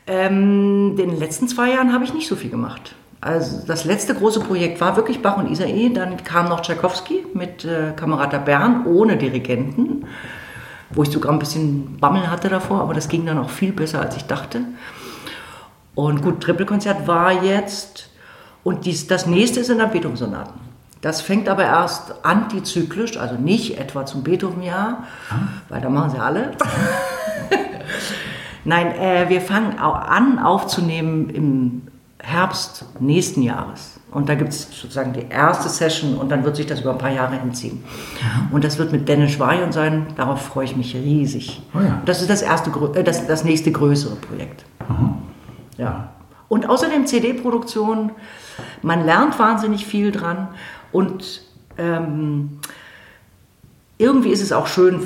Ähm, 0.06 0.96
in 0.98 1.10
den 1.10 1.18
letzten 1.18 1.48
zwei 1.48 1.70
Jahren 1.70 1.92
habe 1.92 2.04
ich 2.04 2.14
nicht 2.14 2.28
so 2.28 2.34
viel 2.34 2.50
gemacht. 2.50 2.94
Also 3.20 3.64
das 3.66 3.84
letzte 3.84 4.14
große 4.14 4.40
Projekt 4.40 4.80
war 4.80 4.96
wirklich 4.96 5.22
Bach 5.22 5.36
und 5.36 5.50
Isae. 5.50 5.90
Dann 5.90 6.16
kam 6.24 6.48
noch 6.48 6.60
Tchaikovsky 6.60 7.24
mit 7.34 7.64
äh, 7.64 7.92
Kamerata 7.94 8.38
Bern 8.38 8.84
ohne 8.86 9.16
Dirigenten, 9.16 10.06
wo 10.94 11.02
ich 11.02 11.10
sogar 11.10 11.32
ein 11.32 11.38
bisschen 11.38 11.98
Bammel 11.98 12.30
hatte 12.30 12.48
davor, 12.48 12.80
aber 12.80 12.94
das 12.94 13.08
ging 13.08 13.26
dann 13.26 13.38
auch 13.38 13.50
viel 13.50 13.72
besser, 13.72 14.00
als 14.00 14.16
ich 14.16 14.24
dachte. 14.24 14.62
Und 15.94 16.22
gut, 16.22 16.42
Trippelkonzert 16.42 17.06
war 17.06 17.44
jetzt 17.44 18.10
und 18.64 18.86
dies, 18.86 19.06
das 19.06 19.26
nächste 19.26 19.64
sind 19.64 19.78
dann 19.78 19.90
Beethoven-Sonaten. 19.90 20.60
Das 21.00 21.20
fängt 21.20 21.48
aber 21.48 21.64
erst 21.64 22.24
antizyklisch, 22.24 23.16
also 23.16 23.34
nicht 23.34 23.78
etwa 23.78 24.06
zum 24.06 24.22
Beethoven-Jahr, 24.22 25.04
weil 25.68 25.80
da 25.80 25.90
machen 25.90 26.10
sie 26.10 26.18
alle. 26.18 26.52
Nein, 28.64 28.94
äh, 28.94 29.28
wir 29.28 29.40
fangen 29.40 29.78
an 29.80 30.38
aufzunehmen 30.38 31.28
im 31.30 31.82
Herbst 32.22 32.84
nächsten 33.00 33.42
Jahres. 33.42 33.98
Und 34.12 34.28
da 34.28 34.34
gibt 34.34 34.50
es 34.50 34.68
sozusagen 34.70 35.14
die 35.14 35.26
erste 35.30 35.70
Session 35.70 36.18
und 36.18 36.30
dann 36.30 36.44
wird 36.44 36.56
sich 36.56 36.66
das 36.66 36.82
über 36.82 36.92
ein 36.92 36.98
paar 36.98 37.12
Jahre 37.12 37.40
hinziehen. 37.40 37.82
Und 38.50 38.62
das 38.62 38.78
wird 38.78 38.92
mit 38.92 39.08
Dennis 39.08 39.32
Schweion 39.32 39.72
sein, 39.72 40.08
darauf 40.16 40.42
freue 40.42 40.66
ich 40.66 40.76
mich 40.76 40.94
riesig. 40.94 41.62
Oh 41.74 41.80
ja. 41.80 42.02
Das 42.04 42.20
ist 42.20 42.28
das, 42.28 42.42
erste, 42.42 42.70
äh, 42.94 43.02
das, 43.02 43.26
das 43.26 43.42
nächste 43.44 43.72
größere 43.72 44.16
Projekt. 44.16 44.66
Aha. 44.80 45.14
Ja. 45.78 46.08
Und 46.48 46.68
außerdem 46.68 47.06
CD-Produktion, 47.06 48.12
man 48.82 49.06
lernt 49.06 49.38
wahnsinnig 49.38 49.86
viel 49.86 50.12
dran 50.12 50.48
und 50.92 51.40
ähm, 51.78 52.58
irgendwie 53.96 54.28
ist 54.28 54.42
es 54.42 54.52
auch 54.52 54.66
schön, 54.66 55.00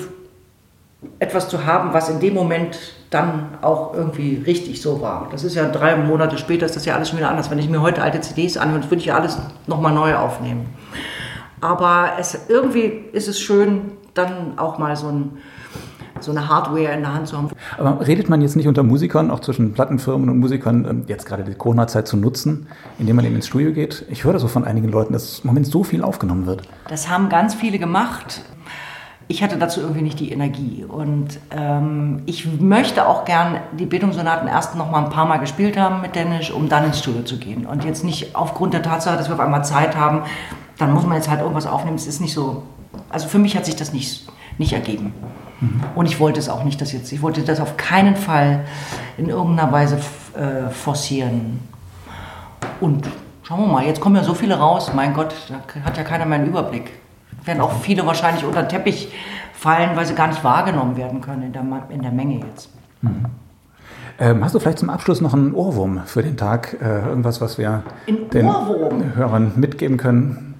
etwas 1.20 1.48
zu 1.48 1.64
haben, 1.64 1.92
was 1.92 2.08
in 2.08 2.18
dem 2.18 2.34
Moment 2.34 2.76
dann 3.10 3.58
auch 3.62 3.94
irgendwie 3.94 4.42
richtig 4.46 4.82
so 4.82 5.00
war. 5.00 5.28
Das 5.30 5.44
ist 5.44 5.54
ja 5.54 5.68
drei 5.68 5.96
Monate 5.96 6.38
später, 6.38 6.66
ist 6.66 6.76
das 6.76 6.84
ja 6.84 6.94
alles 6.94 7.08
schon 7.08 7.18
wieder 7.18 7.30
anders. 7.30 7.50
Wenn 7.50 7.58
ich 7.58 7.68
mir 7.68 7.80
heute 7.80 8.02
alte 8.02 8.20
CDs 8.20 8.56
anhöre, 8.56 8.82
würde 8.84 8.96
ich 8.96 9.06
ja 9.06 9.16
alles 9.16 9.38
nochmal 9.66 9.92
neu 9.92 10.16
aufnehmen. 10.16 10.66
Aber 11.60 12.12
es, 12.18 12.48
irgendwie 12.48 13.04
ist 13.12 13.28
es 13.28 13.40
schön, 13.40 13.92
dann 14.14 14.58
auch 14.58 14.78
mal 14.78 14.96
so, 14.96 15.08
ein, 15.08 15.38
so 16.20 16.30
eine 16.30 16.48
Hardware 16.48 16.92
in 16.92 17.00
der 17.00 17.14
Hand 17.14 17.28
zu 17.28 17.36
haben. 17.36 17.48
Aber 17.78 18.06
redet 18.06 18.28
man 18.28 18.40
jetzt 18.40 18.56
nicht 18.56 18.68
unter 18.68 18.82
Musikern, 18.82 19.30
auch 19.30 19.40
zwischen 19.40 19.72
Plattenfirmen 19.72 20.28
und 20.28 20.38
Musikern, 20.38 20.86
ähm, 20.88 21.04
jetzt 21.06 21.26
gerade 21.26 21.44
die 21.44 21.54
Corona-Zeit 21.54 22.08
zu 22.08 22.16
nutzen, 22.16 22.66
indem 22.98 23.16
man 23.16 23.24
eben 23.24 23.36
ins 23.36 23.46
Studio 23.46 23.72
geht? 23.72 24.04
Ich 24.10 24.24
höre 24.24 24.32
das 24.32 24.42
so 24.42 24.48
von 24.48 24.64
einigen 24.64 24.88
Leuten, 24.88 25.12
dass 25.12 25.40
im 25.40 25.48
Moment 25.48 25.66
so 25.66 25.84
viel 25.84 26.02
aufgenommen 26.02 26.46
wird. 26.46 26.62
Das 26.88 27.08
haben 27.08 27.28
ganz 27.28 27.54
viele 27.54 27.78
gemacht 27.78 28.42
ich 29.28 29.42
hatte 29.42 29.56
dazu 29.56 29.80
irgendwie 29.80 30.02
nicht 30.02 30.20
die 30.20 30.30
Energie. 30.30 30.84
Und 30.86 31.40
ähm, 31.50 32.22
ich 32.26 32.46
möchte 32.60 33.08
auch 33.08 33.24
gern 33.24 33.58
die 33.72 33.86
Bildungssonaten 33.86 34.46
erst 34.48 34.76
noch 34.76 34.90
mal 34.90 35.04
ein 35.04 35.10
paar 35.10 35.26
Mal 35.26 35.38
gespielt 35.38 35.76
haben 35.76 36.00
mit 36.00 36.14
Dennis, 36.14 36.50
um 36.50 36.68
dann 36.68 36.84
ins 36.84 37.00
Studio 37.00 37.22
zu 37.22 37.38
gehen. 37.38 37.66
Und 37.66 37.84
jetzt 37.84 38.04
nicht 38.04 38.36
aufgrund 38.36 38.72
der 38.72 38.82
Tatsache, 38.82 39.16
dass 39.16 39.28
wir 39.28 39.34
auf 39.34 39.40
einmal 39.40 39.64
Zeit 39.64 39.96
haben, 39.96 40.22
dann 40.78 40.92
muss 40.92 41.04
man 41.04 41.16
jetzt 41.16 41.28
halt 41.28 41.40
irgendwas 41.40 41.66
aufnehmen. 41.66 41.96
Es 41.96 42.06
ist 42.06 42.20
nicht 42.20 42.34
so. 42.34 42.62
Also 43.08 43.26
für 43.26 43.38
mich 43.38 43.56
hat 43.56 43.66
sich 43.66 43.74
das 43.74 43.92
nicht, 43.92 44.28
nicht 44.58 44.72
ergeben. 44.72 45.12
Mhm. 45.60 45.80
Und 45.96 46.06
ich 46.06 46.20
wollte 46.20 46.38
es 46.38 46.48
auch 46.48 46.62
nicht, 46.62 46.80
das 46.80 46.92
jetzt. 46.92 47.10
Ich 47.10 47.20
wollte 47.20 47.42
das 47.42 47.60
auf 47.60 47.76
keinen 47.76 48.14
Fall 48.14 48.64
in 49.16 49.28
irgendeiner 49.28 49.72
Weise 49.72 49.98
äh, 50.34 50.70
forcieren. 50.70 51.58
Und 52.80 53.08
schauen 53.42 53.60
wir 53.60 53.66
mal, 53.66 53.84
jetzt 53.84 54.00
kommen 54.00 54.14
ja 54.14 54.22
so 54.22 54.34
viele 54.34 54.56
raus. 54.56 54.92
Mein 54.94 55.14
Gott, 55.14 55.34
da 55.48 55.84
hat 55.84 55.96
ja 55.96 56.04
keiner 56.04 56.26
mehr 56.26 56.38
einen 56.38 56.48
Überblick 56.48 56.92
werden 57.46 57.60
auch 57.60 57.80
viele 57.80 58.06
wahrscheinlich 58.06 58.44
unter 58.44 58.62
den 58.62 58.68
Teppich 58.68 59.12
fallen, 59.52 59.96
weil 59.96 60.06
sie 60.06 60.14
gar 60.14 60.28
nicht 60.28 60.42
wahrgenommen 60.44 60.96
werden 60.96 61.20
können 61.20 61.42
in 61.42 61.52
der, 61.52 61.64
in 61.88 62.02
der 62.02 62.12
Menge 62.12 62.40
jetzt. 62.46 62.70
Mhm. 63.02 63.26
Ähm, 64.18 64.42
hast 64.42 64.54
du 64.54 64.58
vielleicht 64.58 64.78
zum 64.78 64.88
Abschluss 64.88 65.20
noch 65.20 65.34
einen 65.34 65.54
Ohrwurm 65.54 66.02
für 66.06 66.22
den 66.22 66.36
Tag? 66.36 66.78
Äh, 66.80 67.08
irgendwas, 67.08 67.40
was 67.40 67.58
wir 67.58 67.82
Ein 68.06 68.30
den 68.30 68.46
Ohrwurm. 68.46 69.14
Hörern 69.14 69.52
mitgeben 69.56 69.98
können? 69.98 70.54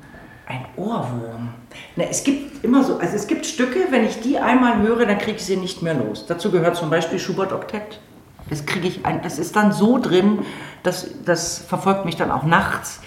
Ein 0.46 0.64
Ohrwurm. 0.77 1.49
Na, 1.96 2.05
es 2.05 2.22
gibt 2.22 2.62
immer 2.64 2.85
so, 2.85 2.99
also 2.99 3.16
es 3.16 3.27
gibt 3.27 3.46
Stücke, 3.46 3.79
wenn 3.90 4.05
ich 4.05 4.20
die 4.20 4.38
einmal 4.38 4.83
höre, 4.83 5.07
dann 5.07 5.18
kriege 5.18 5.38
ich 5.38 5.44
sie 5.44 5.57
nicht 5.57 5.83
mehr 5.83 5.94
los. 5.94 6.27
Dazu 6.27 6.51
gehört 6.51 6.77
zum 6.77 6.90
Beispiel 6.90 7.18
Schubert 7.18 7.53
Oktett. 7.53 8.01
Das 8.51 8.64
kriege 8.66 8.87
ich, 8.87 9.05
ein, 9.07 9.22
das 9.22 9.38
ist 9.38 9.57
dann 9.57 9.72
so 9.72 9.99
drin, 9.99 10.40
dass 10.83 11.09
das 11.25 11.59
verfolgt 11.59 12.05
mich 12.05 12.16
dann 12.16 12.31
auch 12.31 12.44
nachts. 12.44 13.01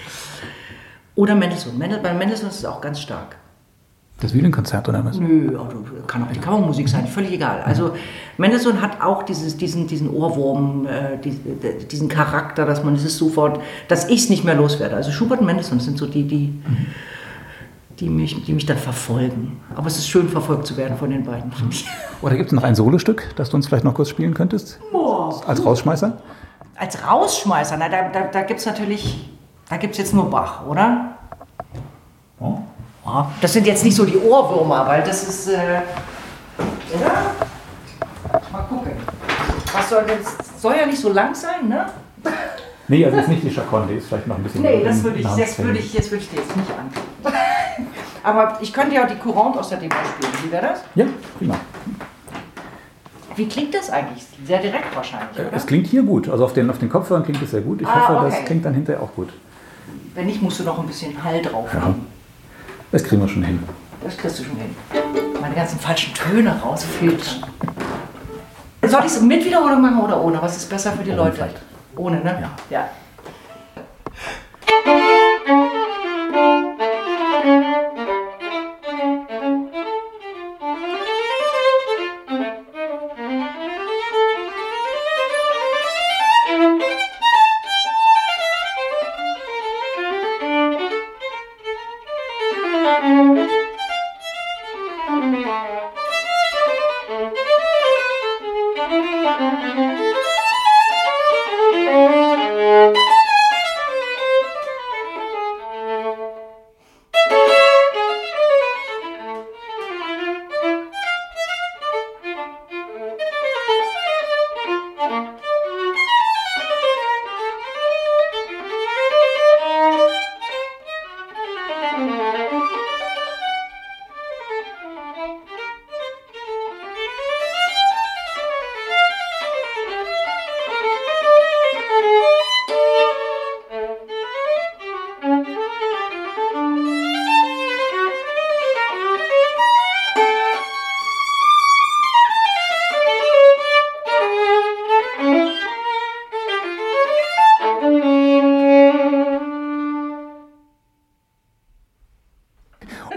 Oder 1.15 1.36
Mendelssohn. 1.36 1.78
Mendel, 1.78 2.00
bei 2.00 2.13
Mendelssohn 2.13 2.50
ist 2.50 2.58
es 2.58 2.65
auch 2.65 2.82
ganz 2.82 3.00
stark. 3.00 3.36
Das 4.21 4.34
Violinkonzert 4.34 4.89
oder 4.89 5.03
was? 5.05 5.17
Nö, 5.17 5.58
also 5.58 5.77
kann 6.05 6.23
auch 6.23 6.32
die 6.32 6.39
Kammermusik 6.39 6.89
sein, 6.89 7.08
völlig 7.08 7.32
egal. 7.32 7.62
Also 7.62 7.91
Mendelssohn 8.38 8.82
hat 8.82 9.01
auch 9.01 9.23
dieses, 9.23 9.55
diesen, 9.55 9.88
diesen 9.88 10.10
Ohrwurm, 10.10 10.86
äh, 10.86 11.17
diesen 11.88 12.10
Charakter, 12.10 12.65
dass 12.65 12.84
man 12.84 12.95
es 12.95 13.17
sofort, 13.17 13.62
dass 13.88 14.10
ich 14.10 14.23
es 14.23 14.29
nicht 14.29 14.43
mehr 14.43 14.55
loswerde. 14.55 14.95
Also 14.95 15.12
Schubert 15.12 15.39
und 15.39 15.45
Mendelssohn 15.45 15.79
sind 15.79 15.97
so 15.97 16.05
die, 16.05 16.27
die, 16.27 16.47
mhm. 16.47 16.88
die, 17.99 18.10
mich, 18.10 18.43
die 18.43 18.51
mich 18.51 18.65
dann 18.65 18.77
verfolgen. 18.77 19.62
Aber 19.73 19.88
es 19.88 19.97
ist 19.97 20.10
schön, 20.10 20.27
verfolgt 20.27 20.67
zu 20.67 20.75
werden 20.75 20.97
von 20.97 21.10
den 21.10 21.23
beiden. 21.23 21.49
Mhm. 21.49 21.69
Oder 22.21 22.36
gibt 22.36 22.47
es 22.47 22.53
noch 22.53 22.63
ein 22.63 22.75
Solostück, 22.75 23.34
das 23.38 23.49
du 23.51 23.55
uns 23.55 23.67
vielleicht 23.67 23.86
noch 23.86 23.93
kurz 23.93 24.10
spielen 24.10 24.34
könntest? 24.34 24.82
Boah. 24.91 25.41
Als 25.47 25.65
Rausschmeißer? 25.65 26.17
Als 26.75 27.08
Rausschmeißer? 27.08 27.77
Na, 27.77 27.88
da 27.88 28.10
da, 28.10 28.23
da 28.32 28.41
gibt 28.41 28.60
es 28.60 28.65
natürlich, 28.65 29.29
da 29.69 29.77
gibt 29.77 29.93
es 29.93 29.97
jetzt 29.97 30.13
nur 30.13 30.29
Bach, 30.29 30.65
oder? 30.67 31.18
Oh. 33.12 33.26
Das 33.41 33.54
sind 33.54 33.65
jetzt 33.65 33.84
nicht 33.84 33.95
so 33.95 34.06
die 34.06 34.17
Ohrwürmer, 34.17 34.86
weil 34.86 35.02
das 35.04 35.28
ist. 35.28 35.48
Äh, 35.48 35.82
oder? 36.93 37.12
Mal 38.52 38.62
gucken. 38.63 38.91
Was 39.74 39.89
soll 39.89 40.04
denn. 40.04 40.19
Soll 40.58 40.76
ja 40.76 40.86
nicht 40.86 41.00
so 41.00 41.12
lang 41.12 41.34
sein, 41.34 41.67
ne? 41.67 41.86
Nee, 42.88 43.06
also 43.06 43.17
ist 43.17 43.30
nicht 43.30 43.43
die 43.43 43.52
Chaconne, 43.52 43.88
die 43.88 43.95
ist 43.95 44.08
vielleicht 44.08 44.28
noch 44.28 44.36
ein 44.36 44.43
bisschen. 44.43 44.62
Nee, 44.62 44.84
das 44.84 45.04
würde 45.04 45.19
ich, 45.19 45.26
das 45.26 45.60
würde 45.60 45.80
ich, 45.80 45.93
jetzt 45.93 46.12
würde 46.12 46.24
ich 46.24 46.30
dir 46.30 46.38
jetzt 46.38 46.56
nicht 46.56 46.69
an. 46.72 46.89
Aber 48.24 48.58
ich 48.62 48.74
könnte 48.74 48.95
ja 48.95 49.04
auch 49.06 49.08
die 49.08 49.15
Courante 49.15 49.60
aus 49.60 49.69
der 49.69 49.78
Demo 49.78 49.95
spielen. 50.17 50.34
Wie 50.43 50.52
wäre 50.52 50.67
das? 50.67 50.82
Ja, 50.95 51.06
prima. 51.38 51.56
Wie 53.36 53.48
klingt 53.48 53.74
das 53.74 53.89
eigentlich? 53.89 54.26
Sehr 54.45 54.60
direkt 54.60 54.93
wahrscheinlich. 54.95 55.38
Äh, 55.38 55.41
oder? 55.48 55.54
Es 55.54 55.65
klingt 55.65 55.88
hier 55.88 56.04
gut. 56.04 56.28
Also 56.30 56.45
auf 56.45 56.54
den, 56.54 56.69
auf 56.69 56.80
den 56.80 56.89
Kopfhörern 56.89 57.24
klingt 57.24 57.41
es 57.41 57.52
sehr 57.52 57.62
gut. 57.62 57.82
Ich 57.82 57.88
ah, 57.88 58.10
hoffe, 58.10 58.19
okay. 58.19 58.36
das 58.36 58.45
klingt 58.45 58.65
dann 58.65 58.74
hinterher 58.74 59.02
auch 59.02 59.13
gut. 59.15 59.30
Wenn 60.15 60.26
nicht, 60.26 60.41
musst 60.41 60.60
du 60.60 60.63
noch 60.63 60.80
ein 60.80 60.88
bisschen 60.88 61.24
Hall 61.24 61.41
drauf 61.41 61.69
ja. 61.74 61.93
Das 62.91 63.04
kriegen 63.04 63.21
wir 63.21 63.28
schon 63.28 63.43
hin. 63.43 63.60
Das 64.04 64.17
kriegst 64.17 64.39
du 64.39 64.43
schon 64.43 64.56
hin. 64.58 64.75
Meine 65.39 65.54
ganzen 65.54 65.80
falschen 65.80 66.13
Töne 66.13 66.60
rausfiltern. 66.60 67.43
Soll 68.88 69.02
ich 69.02 69.12
es 69.12 69.21
mit 69.21 69.45
Wiederholung 69.45 69.82
machen 69.82 69.99
oder 69.99 70.19
ohne? 70.21 70.41
Was 70.41 70.58
ist 70.58 70.69
besser 70.69 70.93
für 70.93 71.04
die 71.04 71.12
Leute? 71.12 71.36
Vielleicht. 71.36 71.62
Ohne, 71.95 72.21
ne? 72.21 72.39
Ja. 72.41 72.52
ja. 72.69 72.89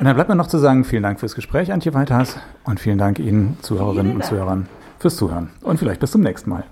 Und 0.03 0.07
dann 0.07 0.17
bleibt 0.17 0.31
mir 0.31 0.35
noch 0.35 0.49
zu 0.49 0.59
sagen, 0.59 0.83
vielen 0.83 1.05
Dank 1.05 1.21
fürs 1.21 1.37
Gespräch, 1.37 1.73
Antje 1.73 1.95
Weithas. 1.95 2.37
Und 2.65 2.81
vielen 2.81 2.99
Dank 2.99 3.21
Ihnen, 3.21 3.57
Zuhörerinnen 3.63 4.17
und 4.17 4.25
Zuhörern, 4.25 4.67
fürs 4.99 5.15
Zuhören. 5.15 5.51
Und 5.61 5.79
vielleicht 5.79 6.01
bis 6.01 6.11
zum 6.11 6.23
nächsten 6.23 6.51
Mal. 6.51 6.65